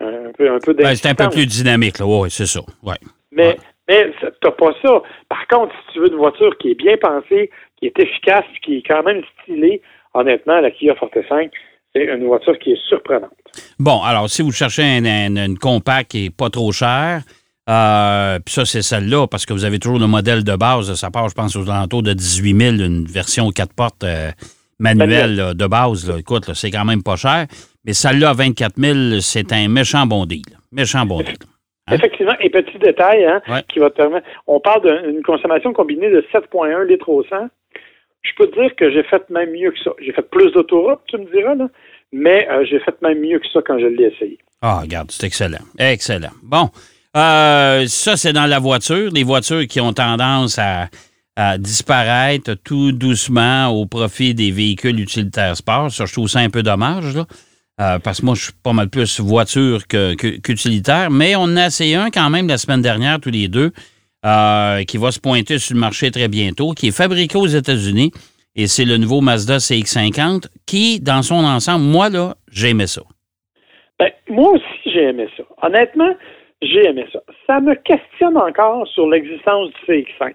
un 0.00 0.32
peu, 0.32 0.50
un 0.50 0.58
peu 0.58 0.72
ben, 0.72 0.94
C'est 0.94 1.08
un 1.08 1.14
peu 1.14 1.28
plus 1.30 1.46
dynamique, 1.46 1.98
là. 1.98 2.06
Oui, 2.06 2.28
c'est 2.30 2.46
ça. 2.46 2.60
Ouais. 2.82 2.96
Mais, 3.30 3.56
mais 3.88 4.12
t'as 4.40 4.50
pas 4.50 4.72
ça. 4.82 5.02
Par 5.28 5.46
contre, 5.46 5.72
si 5.74 5.92
tu 5.92 6.00
veux 6.00 6.08
une 6.08 6.16
voiture 6.16 6.56
qui 6.58 6.72
est 6.72 6.74
bien 6.74 6.96
pensée, 6.96 7.50
qui 7.76 7.86
est 7.86 7.98
efficace, 7.98 8.44
qui 8.62 8.78
est 8.78 8.82
quand 8.86 9.02
même 9.02 9.22
stylée, 9.42 9.80
honnêtement, 10.14 10.60
la 10.60 10.70
Kia 10.70 10.94
Forte 10.94 11.18
5, 11.28 11.50
c'est 11.96 12.14
une 12.14 12.26
voiture 12.26 12.58
qui 12.58 12.72
est 12.72 12.88
surprenante. 12.88 13.32
Bon, 13.78 14.02
alors, 14.02 14.28
si 14.28 14.42
vous 14.42 14.52
cherchez 14.52 14.82
une, 14.82 15.58
compacte 15.58 16.10
qui 16.10 16.24
n'est 16.24 16.30
pas 16.30 16.50
trop 16.50 16.72
chère, 16.72 17.22
euh, 17.68 18.38
puis 18.44 18.54
ça, 18.54 18.64
c'est 18.64 18.82
celle-là, 18.82 19.26
parce 19.26 19.46
que 19.46 19.52
vous 19.52 19.64
avez 19.64 19.78
toujours 19.78 19.98
le 19.98 20.06
modèle 20.06 20.44
de 20.44 20.56
base. 20.56 20.94
Ça 20.94 21.10
part, 21.10 21.28
je 21.28 21.34
pense, 21.34 21.56
aux 21.56 21.68
alentours 21.70 22.02
de 22.02 22.12
18 22.12 22.60
000, 22.60 22.76
une 22.76 23.04
version 23.06 23.50
4 23.50 23.72
portes 23.74 24.04
euh, 24.04 24.30
manuelle 24.78 25.54
de 25.54 25.66
base. 25.66 26.12
Écoute, 26.18 26.52
c'est 26.54 26.70
quand 26.70 26.84
même 26.84 27.02
pas 27.02 27.16
cher. 27.16 27.46
Mais 27.84 27.92
celle-là, 27.92 28.30
à 28.30 28.34
24 28.34 28.74
000, 28.76 29.20
c'est 29.20 29.52
un 29.52 29.68
méchant 29.68 30.06
bon 30.06 30.26
deal. 30.26 30.44
Méchant 30.72 31.06
bon 31.06 31.20
deal. 31.22 31.34
Hein? 31.88 31.94
Effectivement. 31.94 32.34
Et 32.40 32.50
petit 32.50 32.78
détail, 32.78 33.24
hein, 33.24 33.40
qui 33.68 33.78
va 33.78 33.90
te 33.90 33.96
permettre. 33.96 34.26
On 34.46 34.60
parle 34.60 34.82
d'une 34.82 35.22
consommation 35.22 35.72
combinée 35.72 36.10
de 36.10 36.24
7,1 36.32 36.84
litres 36.84 37.08
au 37.08 37.24
100. 37.24 37.48
Je 38.28 38.34
peux 38.36 38.50
te 38.50 38.60
dire 38.60 38.74
que 38.76 38.90
j'ai 38.90 39.02
fait 39.04 39.28
même 39.30 39.50
mieux 39.52 39.70
que 39.70 39.78
ça. 39.82 39.92
J'ai 40.00 40.12
fait 40.12 40.28
plus 40.28 40.50
d'autoroute, 40.52 41.00
tu 41.06 41.16
me 41.18 41.30
diras, 41.32 41.54
là 41.54 41.68
mais 42.12 42.48
euh, 42.50 42.64
j'ai 42.68 42.80
fait 42.80 43.00
même 43.02 43.20
mieux 43.20 43.38
que 43.38 43.46
ça 43.52 43.60
quand 43.66 43.78
je 43.78 43.86
l'ai 43.86 44.04
essayé. 44.04 44.38
Ah, 44.62 44.80
regarde, 44.80 45.10
c'est 45.10 45.26
excellent. 45.26 45.64
Excellent. 45.78 46.30
Bon, 46.42 46.70
euh, 47.16 47.86
ça, 47.86 48.16
c'est 48.16 48.32
dans 48.32 48.46
la 48.46 48.58
voiture. 48.58 49.10
Les 49.12 49.22
voitures 49.22 49.66
qui 49.66 49.80
ont 49.80 49.92
tendance 49.92 50.58
à, 50.58 50.88
disparaître 51.58 52.54
tout 52.64 52.92
doucement 52.92 53.68
au 53.68 53.84
profit 53.84 54.32
des 54.32 54.50
véhicules 54.50 54.98
utilitaires 54.98 55.54
sport. 55.54 55.90
Ça, 55.90 56.06
je 56.06 56.12
trouve 56.14 56.28
ça 56.28 56.38
un 56.38 56.48
peu 56.48 56.62
dommage, 56.62 57.14
là. 57.14 57.26
Euh, 57.78 57.98
parce 57.98 58.20
que 58.20 58.24
moi, 58.24 58.34
je 58.34 58.44
suis 58.44 58.52
pas 58.62 58.72
mal 58.72 58.88
plus 58.88 59.20
voiture 59.20 59.86
qu'utilitaire. 59.86 61.10
mais 61.10 61.36
on 61.36 61.56
a 61.56 61.66
essayé 61.66 61.96
un 61.96 62.08
quand 62.08 62.30
même 62.30 62.48
la 62.48 62.56
semaine 62.56 62.80
dernière, 62.80 63.20
tous 63.20 63.28
les 63.28 63.48
deux, 63.48 63.72
qui 64.22 64.98
va 64.98 65.12
se 65.12 65.20
pointer 65.20 65.58
sur 65.58 65.74
le 65.74 65.80
marché 65.80 66.10
très 66.10 66.28
bientôt, 66.28 66.72
qui 66.72 66.88
est 66.88 66.96
fabriqué 66.96 67.38
aux 67.38 67.46
États-Unis 67.46 68.10
et 68.58 68.66
c'est 68.66 68.86
le 68.86 68.96
nouveau 68.96 69.20
Mazda 69.20 69.58
CX-50 69.58 70.46
qui, 70.66 70.98
dans 71.00 71.20
son 71.20 71.44
ensemble, 71.44 71.84
moi, 71.84 72.08
là, 72.08 72.34
j'ai 72.50 72.70
aimé 72.70 72.86
ça. 72.86 73.02
Ben, 73.98 74.10
moi 74.28 74.52
aussi, 74.52 74.80
j'ai 74.86 75.04
aimé 75.04 75.28
ça. 75.36 75.42
Honnêtement, 75.62 76.16
j'ai 76.62 76.86
aimé 76.86 77.06
ça. 77.12 77.20
Ça 77.46 77.60
me 77.60 77.74
questionne 77.74 78.38
encore 78.38 78.88
sur 78.88 79.08
l'existence 79.08 79.68
du 79.68 79.92
CX-5. 79.92 80.32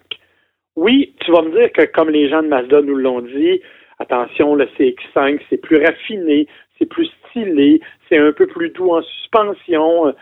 Oui, 0.76 1.16
tu 1.26 1.32
vas 1.32 1.42
me 1.42 1.52
dire 1.52 1.72
que 1.72 1.84
comme 1.86 2.12
les 2.12 2.30
gens 2.30 2.44
de 2.44 2.48
Mazda 2.48 2.82
nous 2.82 2.96
l'ont 2.96 3.22
dit, 3.22 3.60
attention, 3.98 4.54
le 4.54 4.66
CX-5, 4.78 5.42
c'est 5.50 5.58
plus 5.58 5.84
raffiné, 5.84 6.48
c'est 6.78 6.86
plus 6.86 7.10
stylé, 7.30 7.82
c'est 8.08 8.20
un 8.20 8.32
peu 8.34 8.46
plus 8.46 8.70
doux 8.70 8.92
en 8.92 9.02
suspension 9.02 10.14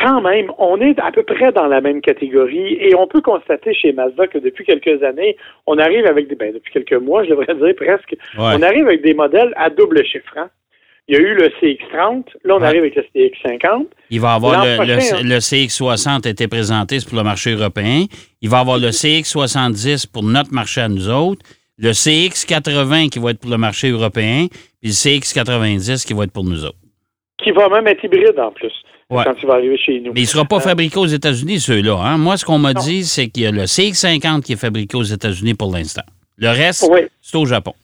quand 0.00 0.20
même, 0.22 0.50
on 0.58 0.80
est 0.80 0.98
à 0.98 1.12
peu 1.12 1.22
près 1.22 1.52
dans 1.52 1.66
la 1.66 1.80
même 1.80 2.00
catégorie 2.00 2.78
et 2.80 2.94
on 2.94 3.06
peut 3.06 3.20
constater 3.20 3.74
chez 3.74 3.92
Mazda 3.92 4.26
que 4.26 4.38
depuis 4.38 4.64
quelques 4.64 5.02
années, 5.02 5.36
on 5.66 5.78
arrive 5.78 6.06
avec 6.06 6.28
des, 6.28 6.34
ben, 6.34 6.52
depuis 6.52 6.72
quelques 6.72 7.00
mois, 7.02 7.24
je 7.24 7.30
devrais 7.30 7.54
dire 7.54 7.74
presque, 7.76 8.16
on 8.38 8.62
arrive 8.62 8.86
avec 8.86 9.02
des 9.02 9.14
modèles 9.14 9.52
à 9.56 9.70
double 9.70 10.04
chiffre. 10.04 10.32
Hein. 10.36 10.48
Il 11.08 11.16
y 11.16 11.18
a 11.18 11.20
eu 11.20 11.34
le 11.34 11.48
CX30, 11.48 12.24
là 12.44 12.56
on 12.56 12.62
arrive 12.62 12.82
avec 12.82 12.94
le 12.94 13.02
CX50. 13.02 13.86
Il 14.10 14.20
va 14.20 14.34
avoir 14.34 14.64
le, 14.64 14.84
le, 14.84 15.38
CX60 15.38 16.26
a 16.26 16.30
été 16.30 16.46
présenté 16.46 16.98
pour 17.06 17.16
le 17.18 17.24
marché 17.24 17.50
européen. 17.50 18.04
Il 18.40 18.48
va 18.48 18.60
avoir 18.60 18.78
le 18.78 18.88
CX70 18.88 20.06
pour 20.10 20.22
notre 20.22 20.52
marché 20.52 20.82
à 20.82 20.88
nous 20.88 21.08
autres. 21.08 21.42
Le 21.78 21.90
CX80 21.90 23.08
qui 23.10 23.18
va 23.18 23.30
être 23.30 23.40
pour 23.40 23.50
le 23.50 23.56
marché 23.56 23.88
européen, 23.88 24.46
puis 24.80 24.90
le 24.90 24.94
CX90 24.94 26.06
qui 26.06 26.14
va 26.14 26.24
être 26.24 26.32
pour 26.32 26.44
nous 26.44 26.64
autres. 26.64 26.76
Qui 27.42 27.50
va 27.52 27.68
même 27.70 27.88
être 27.88 28.04
hybride 28.04 28.38
en 28.38 28.52
plus 28.52 28.72
quand 29.10 29.34
tu 29.34 29.46
vas 29.46 29.54
arriver 29.54 29.76
chez 29.76 30.00
nous. 30.00 30.12
Mais 30.12 30.20
il 30.20 30.24
ne 30.24 30.28
sera 30.28 30.44
pas 30.44 30.56
euh, 30.56 30.60
fabriqué 30.60 30.98
aux 30.98 31.06
États-Unis, 31.06 31.60
ceux-là. 31.60 31.96
Hein? 31.96 32.18
Moi, 32.18 32.36
ce 32.36 32.44
qu'on 32.44 32.58
m'a 32.58 32.74
dit, 32.74 33.04
c'est 33.04 33.28
qu'il 33.28 33.42
y 33.42 33.46
a 33.46 33.50
le 33.50 33.62
CX-50 33.62 34.42
qui 34.42 34.52
est 34.52 34.60
fabriqué 34.60 34.96
aux 34.96 35.02
États-Unis 35.02 35.54
pour 35.54 35.72
l'instant. 35.72 36.02
Le 36.36 36.48
reste, 36.48 36.90
c'est 37.20 37.36
au 37.36 37.44
Japon. 37.44 37.74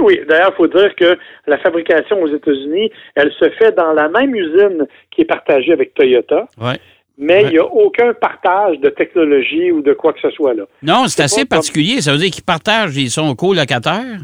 Oui, 0.00 0.20
d'ailleurs, 0.28 0.52
il 0.52 0.56
faut 0.56 0.66
dire 0.66 0.94
que 0.96 1.16
la 1.46 1.58
fabrication 1.58 2.20
aux 2.20 2.28
États-Unis, 2.28 2.90
elle 3.14 3.32
se 3.38 3.48
fait 3.50 3.72
dans 3.76 3.92
la 3.92 4.08
même 4.08 4.34
usine 4.34 4.86
qui 5.10 5.22
est 5.22 5.26
partagée 5.26 5.72
avec 5.72 5.94
Toyota. 5.94 6.48
Mais 7.16 7.42
il 7.44 7.50
n'y 7.50 7.58
a 7.58 7.64
aucun 7.64 8.12
partage 8.12 8.80
de 8.80 8.88
technologie 8.88 9.70
ou 9.70 9.82
de 9.82 9.92
quoi 9.92 10.12
que 10.12 10.20
ce 10.20 10.30
soit 10.30 10.54
là. 10.54 10.64
Non, 10.82 11.06
c'est 11.06 11.22
assez 11.22 11.44
particulier. 11.44 12.00
Ça 12.00 12.10
veut 12.10 12.18
dire 12.18 12.30
qu'ils 12.30 12.42
partagent, 12.42 12.96
ils 12.96 13.10
sont 13.10 13.36
co-locataires 13.36 14.20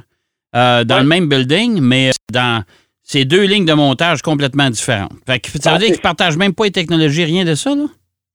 euh, 0.57 0.83
dans 0.83 0.99
le 0.99 1.07
même 1.07 1.29
building, 1.29 1.81
mais 1.81 2.11
dans 2.33 2.65
c'est 3.11 3.25
deux 3.25 3.43
lignes 3.43 3.65
de 3.65 3.73
montage 3.73 4.23
complètement 4.23 4.71
différentes. 4.71 5.19
Fait 5.27 5.41
que, 5.41 5.49
ça 5.49 5.73
veut 5.73 5.79
dire 5.79 5.89
qu'ils 5.89 5.97
ne 5.97 6.11
partagent 6.13 6.37
même 6.37 6.55
pas 6.55 6.65
les 6.65 6.71
technologies, 6.71 7.25
rien 7.25 7.45
de 7.45 7.57
ça, 7.57 7.71
là? 7.71 7.87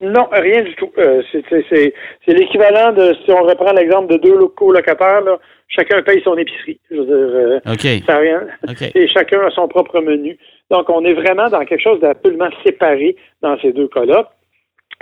Non, 0.02 0.28
rien 0.30 0.62
du 0.64 0.74
tout. 0.74 0.90
Euh, 0.98 1.22
c'est 1.32 1.92
l'équivalent 2.26 2.92
de, 2.92 3.16
si 3.24 3.32
on 3.32 3.42
reprend 3.42 3.72
l'exemple 3.72 4.12
de 4.12 4.18
deux 4.18 4.36
co-locataires, 4.48 5.22
chacun 5.68 6.02
paye 6.02 6.20
son 6.22 6.36
épicerie. 6.36 6.78
Je 6.90 6.96
veux 6.96 7.06
dire, 7.06 7.14
euh, 7.14 7.72
OK. 7.72 8.04
ça 8.06 8.18
rien. 8.18 8.42
Et 8.94 9.08
chacun 9.08 9.40
a 9.40 9.50
son 9.50 9.66
propre 9.66 9.98
menu. 10.02 10.36
Donc, 10.70 10.90
on 10.90 11.02
est 11.06 11.14
vraiment 11.14 11.48
dans 11.48 11.64
quelque 11.64 11.82
chose 11.82 12.00
d'absolument 12.00 12.50
séparé 12.62 13.16
dans 13.40 13.58
ces 13.60 13.72
deux 13.72 13.88
cas-là. 13.88 14.30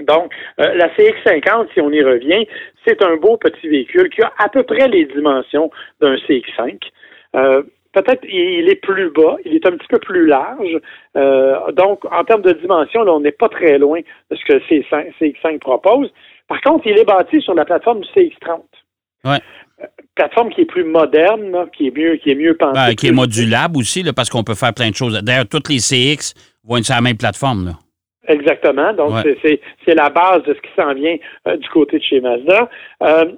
Donc, 0.02 0.31
euh, 0.61 0.73
la 0.75 0.87
CX50, 0.95 1.66
si 1.75 1.81
on 1.81 1.90
y 1.90 2.02
revient, 2.02 2.47
c'est 2.87 3.02
un 3.02 3.16
beau 3.16 3.37
petit 3.38 3.69
véhicule 3.69 4.09
qui 4.11 4.23
a 4.23 4.33
à 4.38 4.49
peu 4.49 4.62
près 4.62 4.87
les 4.87 5.07
dimensions 5.07 5.73
d'un 6.00 6.14
CX5. 6.14 6.78
Euh, 7.35 7.64
peut-être 7.94 8.24
il 8.24 8.68
est 8.68 8.80
plus 8.80 9.10
bas, 9.10 9.36
il 9.44 9.54
est 9.54 9.66
un 9.66 9.72
petit 9.72 9.86
peu 9.88 9.98
plus 9.98 10.26
large. 10.26 10.78
Euh, 11.16 11.72
donc, 11.72 12.04
en 12.10 12.24
termes 12.24 12.42
de 12.42 12.52
dimension, 12.52 13.02
là, 13.04 13.12
on 13.12 13.20
n'est 13.20 13.32
pas 13.32 13.48
très 13.48 13.78
loin 13.78 14.00
de 14.30 14.36
ce 14.36 14.44
que 14.44 14.58
CX5, 14.68 15.12
CX5 15.20 15.58
propose. 15.58 16.12
Par 16.48 16.60
contre, 16.60 16.86
il 16.86 16.98
est 16.98 17.04
bâti 17.04 17.40
sur 17.40 17.54
la 17.54 17.64
plateforme 17.64 18.00
du 18.00 18.08
CX30. 18.08 18.60
Ouais. 19.24 19.38
Plateforme 20.14 20.50
qui 20.50 20.62
est 20.62 20.66
plus 20.66 20.84
moderne, 20.84 21.66
qui 21.76 21.88
est 21.88 21.96
mieux, 21.96 22.16
qui 22.16 22.30
est 22.30 22.34
mieux 22.34 22.56
pensée. 22.56 22.74
Ben, 22.74 22.94
qui 22.94 23.08
est 23.08 23.12
modulable 23.12 23.78
aussi, 23.78 24.02
là, 24.02 24.12
parce 24.12 24.28
qu'on 24.28 24.44
peut 24.44 24.54
faire 24.54 24.74
plein 24.74 24.90
de 24.90 24.94
choses. 24.94 25.18
D'ailleurs, 25.22 25.48
toutes 25.48 25.68
les 25.68 25.78
CX 25.78 26.34
vont 26.64 26.76
être 26.76 26.84
sur 26.84 26.94
la 26.94 27.00
même 27.00 27.16
plateforme. 27.16 27.66
Là. 27.66 27.72
Exactement. 28.28 28.92
Donc, 28.92 29.12
c'est 29.42 29.94
la 29.94 30.10
base 30.10 30.42
de 30.44 30.54
ce 30.54 30.60
qui 30.60 30.70
s'en 30.76 30.94
vient 30.94 31.16
euh, 31.46 31.56
du 31.56 31.68
côté 31.68 31.98
de 31.98 32.02
chez 32.02 32.20
Mazda. 32.20 32.68
Euh, 33.02 33.32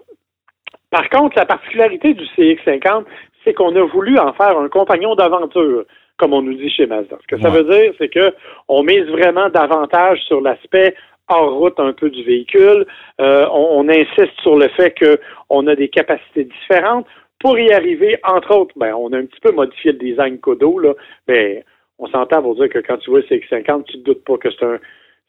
par 0.91 1.09
contre, 1.09 1.37
la 1.37 1.47
particularité 1.47 2.15
du 2.15 2.25
CX50, 2.37 3.05
c'est 3.47 3.55
qu'on 3.55 3.75
a 3.77 3.83
voulu 3.85 4.19
en 4.19 4.33
faire 4.33 4.59
un 4.59 4.69
compagnon 4.69 5.15
d'aventure, 5.15 5.85
comme 6.19 6.33
on 6.33 6.43
nous 6.43 6.55
dit 6.55 6.71
chez 6.71 6.87
Mazda. 6.87 7.17
Ce 7.23 7.27
que 7.37 7.41
ça 7.41 7.49
veut 7.49 7.65
dire, 7.65 7.93
c'est 7.99 8.09
que 8.09 8.35
on 8.69 8.83
mise 8.83 9.07
vraiment 9.07 9.49
davantage 9.51 10.19
sur 10.27 10.41
l'aspect 10.41 10.95
hors 11.29 11.55
route 11.55 11.79
un 11.79 11.93
peu 11.93 12.11
du 12.11 12.25
véhicule. 12.25 12.87
Euh, 13.21 13.47
on, 13.53 13.89
insiste 13.89 14.33
sur 14.43 14.57
le 14.57 14.69
fait 14.71 14.95
qu'on 14.99 15.67
a 15.67 15.77
des 15.77 15.89
capacités 15.89 16.45
différentes. 16.45 17.07
Pour 17.39 17.59
y 17.59 17.73
arriver, 17.73 18.19
entre 18.25 18.55
autres, 18.57 18.75
ben, 18.77 18.95
on 18.95 19.13
a 19.13 19.19
un 19.19 19.27
petit 19.27 19.41
peu 19.41 19.53
modifié 19.53 19.93
le 19.93 19.99
design 19.99 20.39
Codo, 20.39 20.79
là, 20.79 20.95
mais 21.29 21.65
on 21.99 22.09
s'entend 22.09 22.43
pour 22.43 22.57
dire 22.57 22.69
que 22.69 22.79
quand 22.79 22.97
tu 22.99 23.11
vois 23.11 23.21
le 23.21 23.27
CX50, 23.27 23.85
tu 23.85 23.99
ne 23.99 24.03
doutes 24.03 24.25
pas 24.25 24.39
que 24.39 24.49
c'est 24.51 24.65
un. 24.65 24.79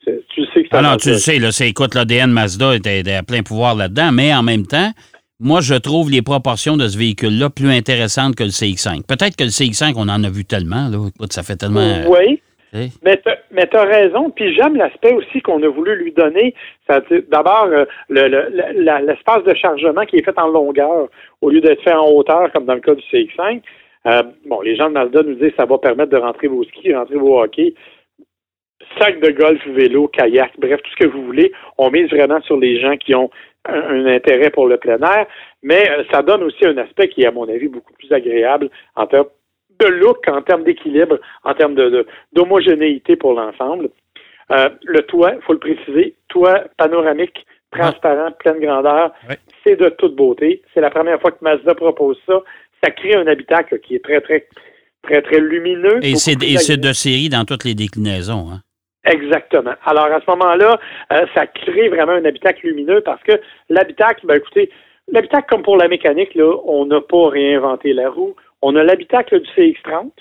Tu 0.06 0.46
sais 0.54 0.64
que 0.64 0.68
c'est 0.72 0.78
ah 0.78 0.82
non, 0.82 0.96
tu 0.96 1.10
le 1.10 1.16
sais, 1.16 1.38
là, 1.38 1.52
c'est, 1.52 1.68
écoute, 1.68 1.94
l'ADN 1.94 2.32
Mazda 2.32 2.76
était 2.76 3.14
à 3.14 3.24
plein 3.24 3.42
pouvoir 3.42 3.76
là-dedans, 3.76 4.12
mais 4.14 4.34
en 4.34 4.42
même 4.42 4.66
temps, 4.66 4.92
moi, 5.40 5.60
je 5.62 5.76
trouve 5.76 6.10
les 6.10 6.22
proportions 6.24 6.78
de 6.78 6.88
ce 6.88 6.98
véhicule-là 6.98 7.50
plus 7.50 7.70
intéressantes 7.70 8.36
que 8.36 8.44
le 8.44 8.50
CX5. 8.50 9.06
Peut-être 9.06 9.36
que 9.36 9.44
le 9.44 9.50
CX5, 9.50 9.94
on 9.96 10.10
en 10.10 10.24
a 10.24 10.30
vu 10.30 10.46
tellement, 10.46 10.90
là. 10.90 10.98
Ça 11.30 11.44
fait 11.44 11.56
tellement. 11.56 11.80
Oui. 12.10 12.42
Mais 13.02 13.18
tu 13.18 13.78
as 13.78 13.84
raison, 13.84 14.30
puis 14.30 14.54
j'aime 14.56 14.76
l'aspect 14.76 15.14
aussi 15.14 15.42
qu'on 15.42 15.62
a 15.64 15.68
voulu 15.68 15.96
lui 15.96 16.12
donner. 16.12 16.54
D'abord, 17.30 17.70
euh, 17.72 17.86
l'espace 18.10 19.44
de 19.44 19.54
chargement 19.54 20.06
qui 20.06 20.18
est 20.18 20.26
fait 20.26 20.38
en 20.38 20.48
longueur 20.48 21.08
au 21.42 21.50
lieu 21.50 21.62
d'être 21.62 21.84
fait 21.84 21.94
en 21.94 22.08
hauteur, 22.10 22.52
comme 22.52 22.66
dans 22.66 22.76
le 22.76 22.82
cas 22.82 22.96
du 22.96 23.04
CX5. 23.12 23.62
Euh, 24.08 24.24
bon, 24.46 24.62
les 24.62 24.76
gens 24.76 24.90
de 24.90 24.94
Mazda 24.94 25.24
nous 25.24 25.36
disent 25.36 25.52
que 25.52 25.58
ça 25.58 25.66
va 25.66 25.78
permettre 25.78 26.12
de 26.12 26.18
rentrer 26.18 26.48
vos 26.48 26.64
skis, 26.64 26.94
rentrer 26.94 27.18
vos 27.18 27.42
hockey, 27.42 27.74
sac 29.00 29.20
de 29.20 29.32
golf, 29.32 29.66
vélo, 29.68 30.08
kayak, 30.08 30.52
bref, 30.58 30.82
tout 30.84 30.92
ce 30.92 31.06
que 31.06 31.12
vous 31.12 31.24
voulez. 31.24 31.52
On 31.78 31.90
mise 31.90 32.10
vraiment 32.10 32.42
sur 32.42 32.58
les 32.58 32.80
gens 32.80 32.96
qui 32.98 33.16
ont 33.16 33.30
un, 33.68 34.06
intérêt 34.06 34.50
pour 34.50 34.68
le 34.68 34.78
plein 34.78 35.00
air, 35.00 35.28
mais 35.64 35.90
euh, 35.90 36.04
ça 36.12 36.22
donne 36.22 36.44
aussi 36.44 36.66
un 36.66 36.78
aspect 36.78 37.10
qui 37.10 37.24
est, 37.24 37.28
à 37.28 37.32
mon 37.32 37.48
avis, 37.48 37.68
beaucoup 37.68 37.94
plus 37.94 38.12
agréable 38.12 38.70
en 38.96 39.08
termes 39.08 39.28
de 39.80 39.88
look, 39.88 40.28
en 40.28 40.42
termes 40.42 40.64
d'équilibre, 40.64 41.20
en 41.44 41.54
termes 41.54 41.76
d'homogénéité 42.34 43.16
pour 43.16 43.34
l'ensemble. 43.34 43.90
Euh, 44.52 44.70
le 44.86 45.02
toit, 45.02 45.34
il 45.36 45.42
faut 45.42 45.54
le 45.54 45.60
préciser, 45.60 46.16
toit 46.30 46.64
panoramique, 46.78 47.46
transparent, 47.72 48.32
pleine 48.40 48.60
grandeur, 48.60 49.12
c'est 49.66 49.76
de 49.76 49.90
toute 49.90 50.16
beauté. 50.16 50.62
C'est 50.74 50.82
la 50.82 50.90
première 50.90 51.20
fois 51.20 51.32
que 51.32 51.44
Mazda 51.44 51.76
propose 51.76 52.18
ça. 52.26 52.42
Ça 52.84 52.92
crée 52.92 53.16
un 53.16 53.28
habitacle 53.28 53.80
qui 53.80 53.96
est 53.96 54.04
très, 54.04 54.22
très, 54.22 54.48
très, 55.04 55.22
très 55.22 55.40
lumineux. 55.40 56.00
Et 56.02 56.16
c'est 56.16 56.36
de 56.36 56.94
série 56.94 57.30
dans 57.30 57.44
toutes 57.44 57.66
les 57.66 57.76
déclinaisons. 57.76 58.48
Hein? 58.52 58.62
Exactement. 59.08 59.74
Alors, 59.86 60.06
à 60.06 60.20
ce 60.20 60.30
moment-là, 60.32 60.80
euh, 61.14 61.26
ça 61.34 61.48
crée 61.48 61.90
vraiment 61.90 62.14
un 62.14 62.26
habitacle 62.26 62.68
lumineux 62.68 63.02
parce 63.02 63.22
que 63.24 63.40
l'habitacle, 63.70 64.26
ben 64.26 64.36
écoutez, 64.36 64.70
l'habitacle, 65.08 65.48
comme 65.50 65.64
pour 65.64 65.78
la 65.78 65.88
mécanique, 65.88 66.36
là, 66.36 66.54
on 66.66 66.86
n'a 66.86 67.02
pas 67.02 67.30
réinventé 67.30 67.94
la 67.94 68.10
roue. 68.10 68.36
On 68.62 68.76
a 68.76 68.84
l'habitacle 68.84 69.40
du 69.40 69.50
CX30, 69.52 70.12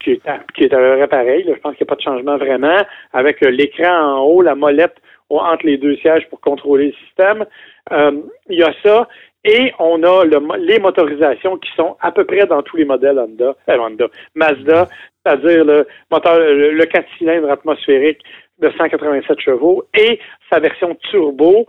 qui, 0.00 0.12
est 0.12 0.28
à, 0.28 0.40
qui 0.54 0.64
est 0.64 0.74
à 0.74 0.78
peu 0.78 0.96
près 0.96 1.08
pareil. 1.08 1.44
je 1.46 1.60
pense 1.60 1.76
qu'il 1.76 1.84
n'y 1.84 1.88
a 1.88 1.92
pas 1.94 1.96
de 1.96 2.02
changement 2.02 2.36
vraiment, 2.36 2.82
avec 3.12 3.42
euh, 3.42 3.50
l'écran 3.50 4.18
en 4.18 4.20
haut, 4.20 4.42
la 4.42 4.54
molette 4.54 4.96
entre 5.28 5.66
les 5.66 5.76
deux 5.76 5.96
sièges 5.96 6.28
pour 6.28 6.40
contrôler 6.40 6.86
le 6.86 7.06
système. 7.06 7.44
Euh, 7.92 8.12
il 8.48 8.58
y 8.58 8.62
a 8.62 8.72
ça. 8.84 9.08
Et 9.48 9.72
on 9.78 10.02
a 10.02 10.24
les 10.58 10.80
motorisations 10.80 11.56
qui 11.56 11.70
sont 11.76 11.96
à 12.00 12.10
peu 12.10 12.24
près 12.24 12.46
dans 12.46 12.62
tous 12.62 12.76
les 12.76 12.84
modèles 12.84 13.18
Honda, 13.18 13.54
euh, 13.68 14.08
Mazda, 14.34 14.88
c'est-à-dire 15.24 15.64
le 15.64 15.86
moteur, 16.10 16.38
le, 16.38 16.84
4 16.84 17.06
cylindres 17.16 17.50
atmosphérique 17.50 18.20
de 18.58 18.70
187 18.76 19.38
chevaux 19.38 19.84
et 19.96 20.18
sa 20.50 20.58
version 20.58 20.96
turbo 21.10 21.66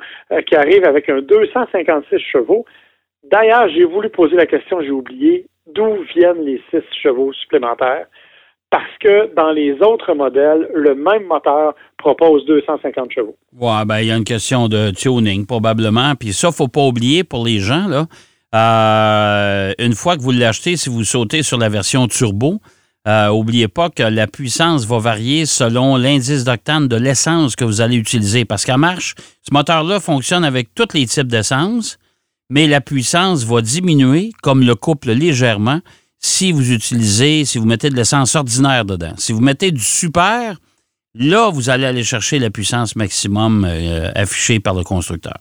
qui 0.47 0.55
arrive 0.55 0.85
avec 0.85 1.07
un 1.09 1.21
256 1.21 2.17
chevaux. 2.19 2.65
D'ailleurs, 3.23 3.69
j'ai 3.69 3.83
voulu 3.83 4.09
poser 4.09 4.37
la 4.37 4.47
question, 4.47 4.81
j'ai 4.81 4.91
oublié, 4.91 5.45
d'où 5.67 6.01
viennent 6.15 6.43
les 6.43 6.61
six 6.71 6.81
chevaux 7.03 7.31
supplémentaires? 7.33 8.07
Parce 8.69 8.97
que 8.99 9.33
dans 9.35 9.51
les 9.51 9.73
autres 9.81 10.13
modèles, 10.13 10.69
le 10.73 10.93
même 10.93 11.25
moteur 11.25 11.73
propose 11.97 12.45
250 12.45 13.11
chevaux. 13.11 13.37
Oui, 13.57 13.85
ben, 13.85 13.99
il 13.99 14.07
y 14.07 14.11
a 14.11 14.17
une 14.17 14.25
question 14.25 14.67
de 14.67 14.91
tuning, 14.91 15.45
probablement. 15.45 16.15
Puis 16.15 16.33
ça, 16.33 16.47
il 16.47 16.51
ne 16.51 16.55
faut 16.55 16.67
pas 16.67 16.85
oublier 16.85 17.23
pour 17.23 17.45
les 17.45 17.59
gens, 17.59 17.87
là. 17.87 18.05
Euh, 18.55 19.73
une 19.77 19.93
fois 19.93 20.15
que 20.15 20.21
vous 20.21 20.31
l'achetez, 20.31 20.77
si 20.77 20.89
vous 20.89 21.03
sautez 21.03 21.43
sur 21.43 21.57
la 21.57 21.69
version 21.69 22.07
turbo, 22.07 22.59
n'oubliez 23.05 23.65
euh, 23.65 23.69
pas 23.73 23.89
que 23.89 24.03
la 24.03 24.25
puissance 24.25 24.85
va 24.85 24.99
varier 24.99 25.45
selon 25.45 25.97
l'indice 25.97 26.43
d'octane 26.43 26.87
de 26.87 26.95
l'essence 26.95 27.55
que 27.55 27.65
vous 27.65 27.81
allez 27.81 27.97
utiliser. 27.97 28.45
Parce 28.45 28.65
qu'à 28.65 28.77
marche, 28.77 29.15
ce 29.41 29.53
moteur-là 29.53 29.99
fonctionne 29.99 30.45
avec 30.45 30.73
tous 30.73 30.93
les 30.93 31.05
types 31.05 31.27
d'essence 31.27 31.99
mais 32.49 32.67
la 32.67 32.81
puissance 32.81 33.43
va 33.43 33.61
diminuer, 33.61 34.31
comme 34.41 34.63
le 34.63 34.75
couple 34.75 35.11
légèrement, 35.11 35.81
si 36.19 36.51
vous 36.51 36.71
utilisez, 36.73 37.45
si 37.45 37.57
vous 37.57 37.65
mettez 37.65 37.89
de 37.89 37.95
l'essence 37.95 38.35
ordinaire 38.35 38.85
dedans. 38.85 39.13
Si 39.17 39.33
vous 39.33 39.41
mettez 39.41 39.71
du 39.71 39.81
super, 39.81 40.57
là, 41.15 41.49
vous 41.51 41.69
allez 41.69 41.85
aller 41.85 42.03
chercher 42.03 42.39
la 42.39 42.49
puissance 42.49 42.95
maximum 42.95 43.65
euh, 43.65 44.11
affichée 44.15 44.59
par 44.59 44.73
le 44.73 44.83
constructeur. 44.83 45.37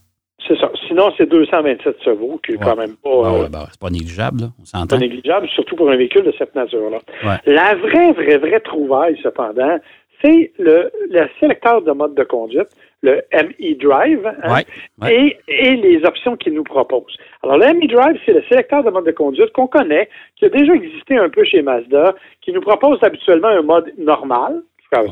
C'est 0.47 0.57
ça. 0.59 0.71
Sinon, 0.87 1.11
c'est 1.19 1.29
227 1.29 1.97
chevaux, 2.05 2.41
qui 2.45 2.53
est 2.53 2.59
quand 2.59 2.77
même 2.77 2.95
pas. 3.03 3.11
Euh, 3.11 3.49
ben, 3.49 3.67
c'est 3.71 3.81
pas 3.81 3.91
négligeable, 3.91 4.43
là. 4.43 4.47
on 4.61 4.65
s'entend. 4.65 4.87
Pas 4.87 4.99
négligeable, 4.99 5.49
surtout 5.49 5.75
pour 5.75 5.91
un 5.91 5.97
véhicule 5.97 6.25
de 6.25 6.33
cette 6.39 6.55
nature-là. 6.55 6.99
La 7.47 7.75
vraie, 7.75 8.13
vraie, 8.13 8.39
vraie 8.39 8.61
trouvaille, 8.61 9.19
cependant, 9.23 9.79
c'est 10.23 10.53
le, 10.59 10.91
le 11.11 11.27
sélecteur 11.41 11.83
de 11.83 11.93
mode 11.93 12.15
de 12.15 12.25
conduite 12.25 12.69
le 13.03 13.23
ME 13.33 13.75
Drive 13.79 14.27
hein, 14.43 14.61
Et, 15.09 15.37
les 15.77 16.05
options 16.05 16.37
qu'il 16.37 16.55
nous 16.55 16.65
propose. 16.65 17.17
Alors, 17.43 17.59
le 17.59 17.67
ME 17.75 17.87
Drive, 17.87 18.21
c'est 18.25 18.33
le 18.33 18.43
sélecteur 18.49 18.83
de 18.83 18.91
mode 18.91 19.07
de 19.07 19.13
conduite 19.13 19.53
qu'on 19.53 19.67
connaît, 19.67 20.09
qui 20.37 20.45
a 20.45 20.49
déjà 20.49 20.73
existé 20.75 21.17
un 21.17 21.29
peu 21.29 21.45
chez 21.45 21.63
Mazda, 21.63 22.15
qui 22.43 22.53
nous 22.53 22.61
propose 22.61 22.99
habituellement 23.03 23.49
un 23.49 23.63
mode 23.63 23.93
normal, 23.99 24.63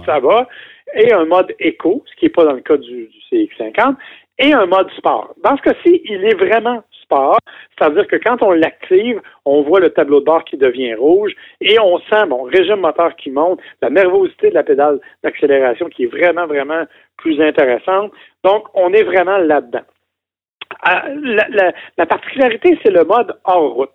ça 0.07 0.21
va, 0.21 0.49
et 0.95 1.13
un 1.13 1.25
mode 1.25 1.53
éco, 1.59 2.03
ce 2.07 2.17
qui 2.17 2.27
n'est 2.27 2.31
pas 2.31 2.45
dans 2.45 2.53
le 2.53 2.61
cas 2.61 2.77
du, 2.77 3.09
du 3.09 3.19
CX50, 3.31 3.97
et 4.39 4.53
un 4.53 4.67
mode 4.67 4.91
sport. 4.97 5.35
Dans 5.43 5.57
ce 5.57 5.63
cas-ci, 5.63 6.01
il 6.05 6.25
est 6.25 6.35
vraiment 6.35 6.83
sport, 7.05 7.39
c'est-à-dire 7.77 8.07
que 8.07 8.17
quand 8.17 8.43
on 8.43 8.53
l'active, 8.53 9.21
on 9.45 9.63
voit 9.63 9.81
le 9.81 9.91
tableau 9.91 10.21
de 10.21 10.25
bord 10.25 10.45
qui 10.45 10.57
devient 10.57 10.95
rouge 10.95 11.33
et 11.61 11.79
on 11.79 11.99
sent, 11.99 12.27
bon, 12.29 12.43
régime 12.43 12.81
moteur 12.81 13.15
qui 13.17 13.31
monte, 13.31 13.61
la 13.83 13.91
nervosité 13.91 14.51
de 14.51 14.55
la 14.55 14.63
pédale 14.63 15.01
d'accélération 15.23 15.89
qui 15.89 16.05
est 16.05 16.07
vraiment, 16.07 16.47
vraiment 16.47 16.85
plus 17.17 17.41
intéressante. 17.41 18.13
Donc, 18.43 18.67
on 18.75 18.93
est 18.93 19.05
vraiment 19.05 19.39
là-dedans. 19.39 19.87
Ah, 20.83 21.05
la, 21.97 22.07
particularité, 22.07 22.79
c'est 22.83 22.91
le 22.91 23.05
mode 23.05 23.37
hors 23.45 23.75
route. 23.75 23.91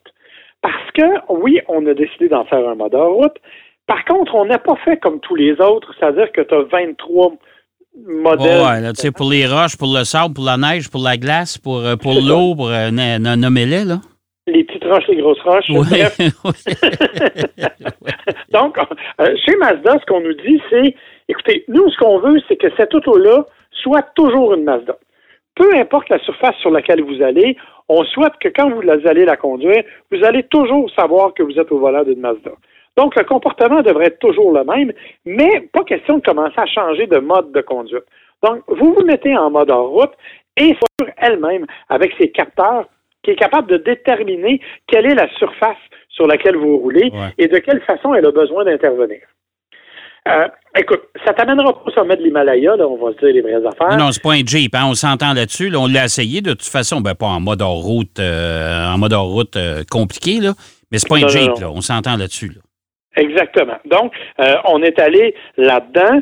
Parce 0.61 0.91
que, 0.91 1.33
oui, 1.33 1.59
on 1.67 1.85
a 1.87 1.93
décidé 1.93 2.29
d'en 2.29 2.45
faire 2.45 2.67
un 2.67 2.75
mode 2.75 2.95
hors 2.95 3.13
route. 3.13 3.37
Par 3.87 4.05
contre, 4.05 4.35
on 4.35 4.45
n'a 4.45 4.59
pas 4.59 4.75
fait 4.77 4.97
comme 4.97 5.19
tous 5.19 5.35
les 5.35 5.59
autres, 5.59 5.93
c'est-à-dire 5.99 6.31
que 6.31 6.41
tu 6.41 6.53
as 6.53 6.61
23 6.61 7.33
modèles. 7.96 8.62
ouais, 8.62 8.93
tu 8.93 9.01
sais, 9.01 9.12
pour 9.12 9.29
les 9.29 9.46
roches, 9.46 9.77
pour 9.77 9.93
le 9.93 10.03
sable, 10.03 10.34
pour 10.34 10.46
la 10.46 10.58
neige, 10.58 10.89
pour 10.89 11.01
la 11.01 11.17
glace, 11.17 11.58
pour, 11.58 11.79
euh, 11.79 11.96
pour 11.96 12.13
l'eau, 12.13 12.55
pour 12.55 12.69
euh, 12.69 12.91
nommer-les, 12.91 13.86
là 13.86 14.00
les 14.51 14.63
petites 14.63 14.84
roches, 14.84 15.08
les 15.08 15.17
grosses 15.17 15.41
roches. 15.41 15.67
Donc, 18.51 18.77
euh, 19.22 19.36
chez 19.46 19.55
Mazda, 19.58 20.00
ce 20.00 20.05
qu'on 20.05 20.22
nous 20.22 20.34
dit, 20.34 20.60
c'est, 20.69 20.96
écoutez, 21.27 21.65
nous, 21.67 21.89
ce 21.89 21.98
qu'on 21.98 22.19
veut, 22.19 22.39
c'est 22.48 22.58
que 22.58 22.67
cette 22.77 22.93
auto-là 22.93 23.46
soit 23.72 24.03
toujours 24.15 24.53
une 24.53 24.63
Mazda. 24.63 24.96
Peu 25.55 25.75
importe 25.75 26.10
la 26.10 26.19
surface 26.19 26.55
sur 26.58 26.69
laquelle 26.72 27.03
vous 27.03 27.22
allez, 27.22 27.58
on 27.88 28.03
souhaite 28.05 28.34
que 28.39 28.50
quand 28.50 28.69
vous 28.69 28.81
allez 29.08 29.25
la 29.25 29.36
conduire, 29.36 29.84
vous 30.12 30.24
allez 30.24 30.43
toujours 30.43 30.89
savoir 30.91 31.34
que 31.34 31.41
vous 31.43 31.60
êtes 31.60 31.72
au 31.72 31.79
volant 31.79 32.03
d'une 32.03 32.19
Mazda. 32.19 32.51
Donc, 32.99 33.15
le 33.15 33.23
comportement 33.23 33.81
devrait 33.81 34.07
être 34.07 34.19
toujours 34.19 34.51
le 34.51 34.65
même, 34.65 34.91
mais 35.23 35.61
pas 35.71 35.85
question 35.85 36.17
de 36.17 36.21
commencer 36.21 36.57
à 36.57 36.65
changer 36.65 37.07
de 37.07 37.17
mode 37.19 37.53
de 37.53 37.61
conduite. 37.61 38.03
Donc, 38.43 38.61
vous 38.67 38.93
vous 38.93 39.05
mettez 39.05 39.37
en 39.37 39.49
mode 39.49 39.71
en 39.71 39.85
route 39.85 40.11
et 40.57 40.75
sur 40.75 41.07
elle-même, 41.15 41.65
avec 41.87 42.11
ses 42.19 42.29
capteurs, 42.29 42.89
qui 43.23 43.31
est 43.31 43.37
capable 43.37 43.69
de 43.69 43.77
déterminer 43.77 44.59
quelle 44.85 45.05
est 45.05 45.15
la 45.15 45.29
surface 45.37 45.77
sur 46.09 46.27
laquelle 46.27 46.57
vous 46.57 46.77
roulez 46.77 47.09
et 47.37 47.47
de 47.47 47.57
quelle 47.59 47.79
façon 47.83 48.13
elle 48.15 48.25
a 48.25 48.31
besoin 48.31 48.65
d'intervenir. 48.65 49.21
Euh, 50.27 50.47
écoute, 50.77 51.03
ça 51.25 51.33
t'amènera 51.33 51.71
pas 51.71 51.83
au 51.85 51.91
sommet 51.91 52.17
de 52.17 52.23
l'Himalaya, 52.23 52.75
là, 52.75 52.85
on 52.85 52.97
va 52.97 53.13
se 53.13 53.19
dire 53.19 53.33
les 53.33 53.41
vraies 53.41 53.65
affaires. 53.65 53.97
Non, 53.97 54.11
c'est 54.11 54.21
pas 54.21 54.33
un 54.33 54.45
Jeep, 54.45 54.75
hein, 54.75 54.87
on 54.89 54.93
s'entend 54.93 55.33
là-dessus. 55.33 55.73
on 55.73 55.87
l'a 55.87 56.03
essayé 56.03 56.41
de 56.41 56.51
toute 56.51 56.63
façon, 56.63 56.99
ben 56.99 57.15
pas 57.15 57.27
en 57.27 57.39
mode 57.39 57.61
hors 57.61 57.81
route, 57.81 58.19
euh, 58.19 58.93
en 58.93 58.97
mode 58.97 59.13
hors 59.13 59.29
route 59.29 59.55
euh, 59.55 59.83
compliqué, 59.89 60.41
là, 60.41 60.51
mais 60.91 60.97
c'est 60.97 61.07
pas 61.07 61.15
un 61.15 61.29
Jeep, 61.29 61.57
là, 61.61 61.71
on 61.71 61.79
s'entend 61.79 62.17
là-dessus. 62.17 62.51
Exactement. 63.15 63.77
Donc, 63.85 64.13
on 64.65 64.81
est 64.83 64.99
allé 64.99 65.35
là-dedans. 65.57 66.21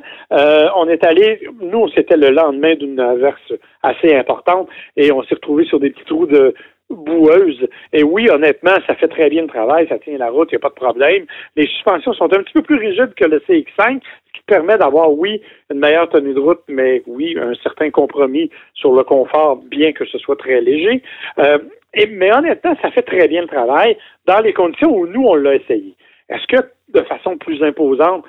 on 0.75 0.87
est 0.87 1.03
allé, 1.03 1.41
nous, 1.61 1.89
c'était 1.89 2.17
le 2.17 2.29
lendemain 2.29 2.75
d'une 2.75 2.99
averse 2.99 3.53
assez 3.83 4.15
importante 4.15 4.69
et 4.95 5.11
on 5.11 5.21
s'est 5.23 5.35
retrouvé 5.35 5.65
sur 5.65 5.79
des 5.79 5.91
petits 5.91 6.05
trous 6.05 6.25
de, 6.25 6.55
boueuse. 6.89 7.67
Et 7.93 8.03
oui, 8.03 8.29
honnêtement, 8.29 8.75
ça 8.85 8.95
fait 8.95 9.07
très 9.07 9.29
bien 9.29 9.43
le 9.43 9.47
travail, 9.47 9.87
ça 9.87 9.99
tient 9.99 10.17
la 10.17 10.29
route, 10.29 10.49
il 10.51 10.55
n'y 10.55 10.57
a 10.57 10.59
pas 10.61 10.69
de 10.69 10.73
problème. 10.73 11.25
Les 11.55 11.67
suspensions 11.67 12.13
sont 12.13 12.33
un 12.33 12.43
petit 12.43 12.53
peu 12.53 12.61
plus 12.61 12.77
rigides 12.77 13.13
que 13.15 13.25
le 13.25 13.39
CX5, 13.39 14.01
ce 14.01 14.33
qui 14.33 14.41
permet 14.45 14.77
d'avoir, 14.77 15.11
oui, 15.11 15.41
une 15.71 15.79
meilleure 15.79 16.09
tenue 16.09 16.33
de 16.33 16.39
route, 16.39 16.61
mais 16.67 17.03
oui, 17.07 17.35
un 17.39 17.53
certain 17.55 17.89
compromis 17.91 18.49
sur 18.73 18.93
le 18.93 19.03
confort, 19.03 19.57
bien 19.57 19.91
que 19.91 20.05
ce 20.05 20.17
soit 20.17 20.37
très 20.37 20.61
léger. 20.61 21.01
Euh, 21.39 21.59
et, 21.93 22.07
mais 22.07 22.33
honnêtement, 22.33 22.75
ça 22.81 22.91
fait 22.91 23.01
très 23.01 23.27
bien 23.27 23.41
le 23.41 23.47
travail 23.47 23.97
dans 24.25 24.39
les 24.39 24.53
conditions 24.53 24.95
où 24.95 25.07
nous, 25.07 25.23
on 25.23 25.35
l'a 25.35 25.55
essayé. 25.55 25.95
Est-ce 26.29 26.47
que 26.47 26.69
de 26.93 27.01
façon 27.03 27.37
plus 27.37 27.61
imposante, 27.63 28.25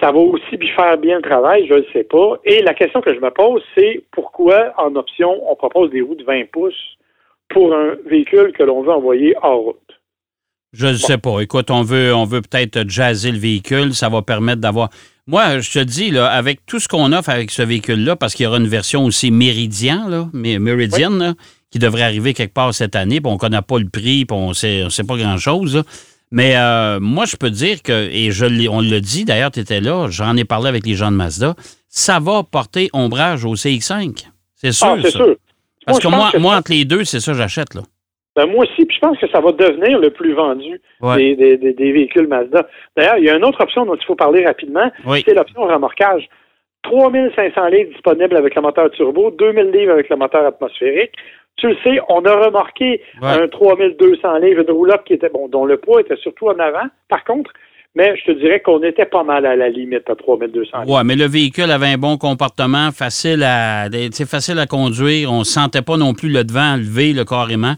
ça 0.00 0.10
va 0.10 0.18
aussi 0.18 0.58
faire 0.74 0.98
bien 0.98 1.16
le 1.16 1.22
travail, 1.22 1.66
je 1.68 1.74
ne 1.74 1.84
sais 1.92 2.04
pas. 2.04 2.38
Et 2.44 2.62
la 2.62 2.74
question 2.74 3.00
que 3.00 3.14
je 3.14 3.20
me 3.20 3.30
pose, 3.30 3.62
c'est 3.74 4.02
pourquoi 4.10 4.72
en 4.76 4.94
option, 4.96 5.50
on 5.50 5.54
propose 5.54 5.90
des 5.90 6.00
roues 6.00 6.14
de 6.14 6.24
20 6.24 6.50
pouces 6.50 6.96
pour 7.48 7.74
un 7.74 7.94
véhicule 8.06 8.52
que 8.52 8.62
l'on 8.62 8.82
veut 8.82 8.92
envoyer 8.92 9.34
en 9.42 9.58
route? 9.58 9.78
Je 10.72 10.86
ne 10.86 10.94
sais 10.94 11.18
pas. 11.18 11.40
Écoute, 11.40 11.70
on 11.70 11.82
veut, 11.82 12.14
on 12.14 12.24
veut 12.24 12.40
peut-être 12.40 12.88
jazzer 12.88 13.30
le 13.30 13.38
véhicule. 13.38 13.94
Ça 13.94 14.08
va 14.08 14.22
permettre 14.22 14.60
d'avoir. 14.60 14.88
Moi, 15.26 15.60
je 15.60 15.70
te 15.70 15.84
dis, 15.84 16.10
là, 16.10 16.30
avec 16.30 16.64
tout 16.64 16.80
ce 16.80 16.88
qu'on 16.88 17.12
offre 17.12 17.28
avec 17.28 17.50
ce 17.50 17.62
véhicule-là, 17.62 18.16
parce 18.16 18.34
qu'il 18.34 18.44
y 18.44 18.46
aura 18.46 18.56
une 18.56 18.66
version 18.66 19.04
aussi 19.04 19.30
Méridien, 19.30 20.08
là, 20.08 20.28
Meridian, 20.32 21.34
qui 21.70 21.78
devrait 21.78 22.02
arriver 22.02 22.32
quelque 22.32 22.54
part 22.54 22.72
cette 22.74 22.96
année, 22.96 23.20
puis 23.20 23.30
on 23.30 23.34
ne 23.34 23.38
connaît 23.38 23.62
pas 23.62 23.78
le 23.78 23.88
prix, 23.88 24.24
puis 24.24 24.36
on 24.36 24.48
ne 24.48 24.54
sait, 24.54 25.04
pas 25.06 25.16
grand-chose. 25.16 25.84
Mais 26.32 26.56
euh, 26.56 26.98
moi, 26.98 27.26
je 27.26 27.36
peux 27.36 27.50
dire 27.50 27.82
que, 27.82 28.08
et 28.10 28.30
je 28.30 28.46
on 28.68 28.80
le 28.80 29.00
dit, 29.00 29.24
d'ailleurs, 29.26 29.50
tu 29.50 29.60
étais 29.60 29.80
là, 29.80 30.08
j'en 30.08 30.34
ai 30.36 30.44
parlé 30.44 30.68
avec 30.68 30.86
les 30.86 30.94
gens 30.94 31.10
de 31.10 31.16
Mazda, 31.16 31.54
ça 31.88 32.18
va 32.20 32.42
porter 32.42 32.88
ombrage 32.94 33.44
au 33.44 33.54
CX5. 33.54 34.26
C'est 34.54 34.68
ah, 34.68 34.72
sûr. 34.72 34.98
c'est 35.02 35.10
sûr. 35.10 35.36
Parce 35.84 36.00
que 36.00 36.08
moi, 36.08 36.30
moi 36.38 36.56
entre 36.56 36.72
les 36.72 36.86
deux, 36.86 37.04
c'est 37.04 37.20
ça 37.20 37.32
que 37.32 37.38
j'achète, 37.38 37.74
là. 37.74 37.82
Ben 38.34 38.46
moi 38.46 38.64
aussi, 38.64 38.86
puis 38.86 38.96
je 38.96 39.06
pense 39.06 39.18
que 39.18 39.28
ça 39.28 39.40
va 39.42 39.52
devenir 39.52 39.98
le 39.98 40.08
plus 40.08 40.32
vendu 40.32 40.80
des, 41.02 41.92
véhicules 41.92 42.26
Mazda. 42.26 42.66
D'ailleurs, 42.96 43.18
il 43.18 43.24
y 43.24 43.28
a 43.28 43.36
une 43.36 43.44
autre 43.44 43.62
option 43.62 43.84
dont 43.84 43.94
il 43.94 44.04
faut 44.06 44.14
parler 44.14 44.46
rapidement, 44.46 44.90
c'est 45.26 45.34
l'option 45.34 45.64
remorquage. 45.64 46.30
3500 46.84 47.66
livres 47.66 47.90
disponibles 47.92 48.36
avec 48.36 48.54
le 48.54 48.62
moteur 48.62 48.90
turbo, 48.90 49.30
2000 49.32 49.70
livres 49.70 49.92
avec 49.92 50.08
le 50.08 50.16
moteur 50.16 50.46
atmosphérique. 50.46 51.12
Tu 51.56 51.68
le 51.68 51.76
sais, 51.84 52.00
on 52.08 52.24
a 52.24 52.34
remarqué 52.34 53.02
un 53.20 53.46
3200 53.46 54.38
livres 54.38 54.64
de 54.64 54.72
roulotte 54.72 55.04
qui 55.04 55.14
était 55.14 55.28
bon, 55.28 55.48
dont 55.48 55.64
le 55.64 55.76
poids 55.76 56.00
était 56.00 56.16
surtout 56.16 56.48
en 56.48 56.58
avant. 56.58 56.86
Par 57.08 57.24
contre, 57.24 57.52
mais 57.94 58.16
je 58.16 58.32
te 58.32 58.38
dirais 58.38 58.60
qu'on 58.60 58.82
était 58.82 59.04
pas 59.04 59.22
mal 59.22 59.44
à 59.44 59.54
la 59.54 59.68
limite 59.68 60.08
à 60.08 60.14
3200. 60.16 60.84
Oui, 60.86 61.00
mais 61.04 61.14
le 61.14 61.26
véhicule 61.26 61.70
avait 61.70 61.88
un 61.88 61.98
bon 61.98 62.16
comportement, 62.16 62.90
facile 62.90 63.42
à, 63.42 63.88
facile 64.26 64.58
à 64.58 64.66
conduire. 64.66 65.30
On 65.30 65.40
ne 65.40 65.44
sentait 65.44 65.82
pas 65.82 65.98
non 65.98 66.14
plus 66.14 66.30
le 66.30 66.42
devant 66.42 66.76
levé 66.76 67.12
le 67.12 67.24
carrément. 67.24 67.74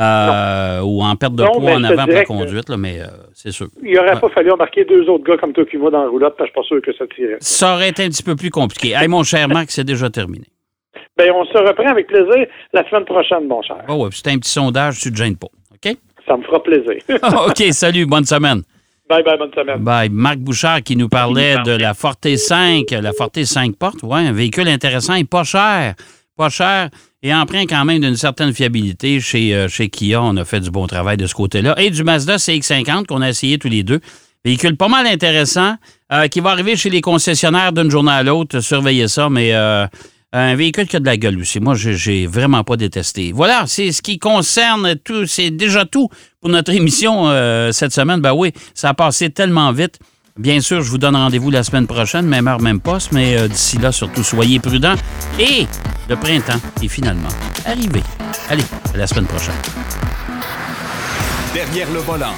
Euh, 0.00 0.80
ou 0.82 1.02
en 1.02 1.16
perte 1.16 1.34
de 1.34 1.42
poids 1.42 1.72
en 1.72 1.82
avant 1.82 2.04
pour 2.04 2.14
la 2.14 2.24
conduite, 2.24 2.68
là, 2.68 2.76
mais 2.76 3.00
euh, 3.00 3.06
c'est 3.34 3.50
sûr. 3.50 3.66
Il 3.82 3.94
n'aurait 3.94 4.18
pas 4.20 4.28
fallu 4.28 4.52
embarquer 4.52 4.84
deux 4.84 5.08
autres 5.08 5.24
gars 5.24 5.36
comme 5.36 5.52
toi 5.52 5.64
qui 5.64 5.76
moi 5.76 5.90
dans 5.90 6.04
la 6.04 6.08
roulotte, 6.08 6.36
parce 6.38 6.50
que 6.50 6.56
je 6.60 6.62
suis 6.66 6.74
pas 6.74 6.76
sûr 6.76 6.92
que 6.92 6.96
ça 6.96 7.12
tirait. 7.12 7.36
Ça 7.40 7.74
aurait 7.74 7.88
été 7.88 8.04
un 8.04 8.08
petit 8.08 8.22
peu 8.22 8.36
plus 8.36 8.50
compliqué. 8.50 8.92
Hey, 8.94 9.08
mon 9.08 9.24
cher 9.24 9.48
Marc, 9.48 9.72
c'est 9.72 9.82
déjà 9.82 10.08
terminé. 10.08 10.44
Bien, 11.16 11.32
on 11.34 11.44
se 11.44 11.58
reprend 11.58 11.90
avec 11.90 12.06
plaisir 12.06 12.46
la 12.72 12.88
semaine 12.88 13.04
prochaine, 13.04 13.46
mon 13.46 13.62
cher. 13.62 13.82
Oh, 13.88 14.04
ouais, 14.04 14.10
c'est 14.12 14.28
un 14.28 14.38
petit 14.38 14.50
sondage, 14.50 15.00
tu 15.00 15.08
ne 15.08 15.14
te 15.14 15.18
gênes 15.18 15.36
pas. 15.36 15.48
OK? 15.72 15.96
Ça 16.26 16.36
me 16.36 16.42
fera 16.42 16.62
plaisir. 16.62 16.96
OK, 17.46 17.62
salut, 17.72 18.06
bonne 18.06 18.24
semaine. 18.24 18.62
Bye 19.08 19.22
bye, 19.22 19.38
bonne 19.38 19.52
semaine. 19.54 19.78
Bye. 19.78 20.10
Marc 20.10 20.38
Bouchard 20.38 20.82
qui 20.82 20.94
nous 20.94 21.08
parlait 21.08 21.56
de 21.64 21.72
la 21.72 21.94
Forte 21.94 22.28
5, 22.36 22.90
la 22.90 23.12
Forte 23.12 23.42
5 23.42 23.74
portes. 23.76 24.00
Oui, 24.02 24.20
un 24.20 24.32
véhicule 24.32 24.68
intéressant 24.68 25.14
et 25.14 25.24
pas 25.24 25.44
cher. 25.44 25.94
Pas 26.36 26.50
cher 26.50 26.90
et 27.22 27.34
emprunt 27.34 27.64
quand 27.66 27.84
même 27.84 28.00
d'une 28.00 28.16
certaine 28.16 28.52
fiabilité 28.52 29.20
chez, 29.20 29.54
euh, 29.54 29.68
chez 29.68 29.88
Kia. 29.88 30.22
On 30.22 30.36
a 30.36 30.44
fait 30.44 30.60
du 30.60 30.70
bon 30.70 30.86
travail 30.86 31.16
de 31.16 31.26
ce 31.26 31.34
côté-là. 31.34 31.74
Et 31.80 31.90
du 31.90 32.04
Mazda 32.04 32.36
CX-50 32.36 33.06
qu'on 33.06 33.22
a 33.22 33.28
essayé 33.28 33.58
tous 33.58 33.68
les 33.68 33.82
deux. 33.82 34.00
Véhicule 34.44 34.76
pas 34.76 34.88
mal 34.88 35.06
intéressant 35.06 35.74
euh, 36.12 36.28
qui 36.28 36.40
va 36.40 36.50
arriver 36.50 36.76
chez 36.76 36.90
les 36.90 37.00
concessionnaires 37.00 37.72
d'une 37.72 37.90
journée 37.90 38.12
à 38.12 38.22
l'autre. 38.22 38.60
Surveillez 38.60 39.08
ça, 39.08 39.28
mais 39.28 39.54
euh, 39.54 39.86
un 40.32 40.54
véhicule 40.54 40.86
qui 40.86 40.96
a 40.96 41.00
de 41.00 41.06
la 41.06 41.16
gueule 41.16 41.38
aussi. 41.38 41.60
Moi, 41.60 41.74
j'ai 41.74 42.26
vraiment 42.26 42.64
pas 42.64 42.76
détesté. 42.76 43.32
Voilà, 43.32 43.64
c'est 43.66 43.92
ce 43.92 44.02
qui 44.02 44.18
concerne 44.18 44.96
tout. 44.96 45.26
C'est 45.26 45.50
déjà 45.50 45.84
tout 45.84 46.08
pour 46.40 46.50
notre 46.50 46.72
émission 46.72 47.28
euh, 47.28 47.72
cette 47.72 47.92
semaine. 47.92 48.20
Ben 48.20 48.32
oui, 48.34 48.52
ça 48.74 48.90
a 48.90 48.94
passé 48.94 49.30
tellement 49.30 49.72
vite. 49.72 49.98
Bien 50.38 50.60
sûr, 50.60 50.82
je 50.82 50.90
vous 50.90 50.98
donne 50.98 51.16
rendez-vous 51.16 51.50
la 51.50 51.64
semaine 51.64 51.86
prochaine, 51.86 52.26
même 52.26 52.46
heure, 52.46 52.60
même 52.60 52.80
poste, 52.80 53.10
mais 53.10 53.36
euh, 53.36 53.48
d'ici 53.48 53.76
là, 53.78 53.90
surtout, 53.90 54.22
soyez 54.22 54.60
prudents. 54.60 54.94
Et 55.38 55.66
le 56.08 56.14
printemps 56.14 56.60
est 56.80 56.88
finalement 56.88 57.28
arrivé. 57.64 58.02
Allez, 58.48 58.62
à 58.94 58.96
la 58.96 59.06
semaine 59.06 59.26
prochaine. 59.26 59.54
Derrière 61.52 61.90
le 61.90 61.98
volant. 62.00 62.34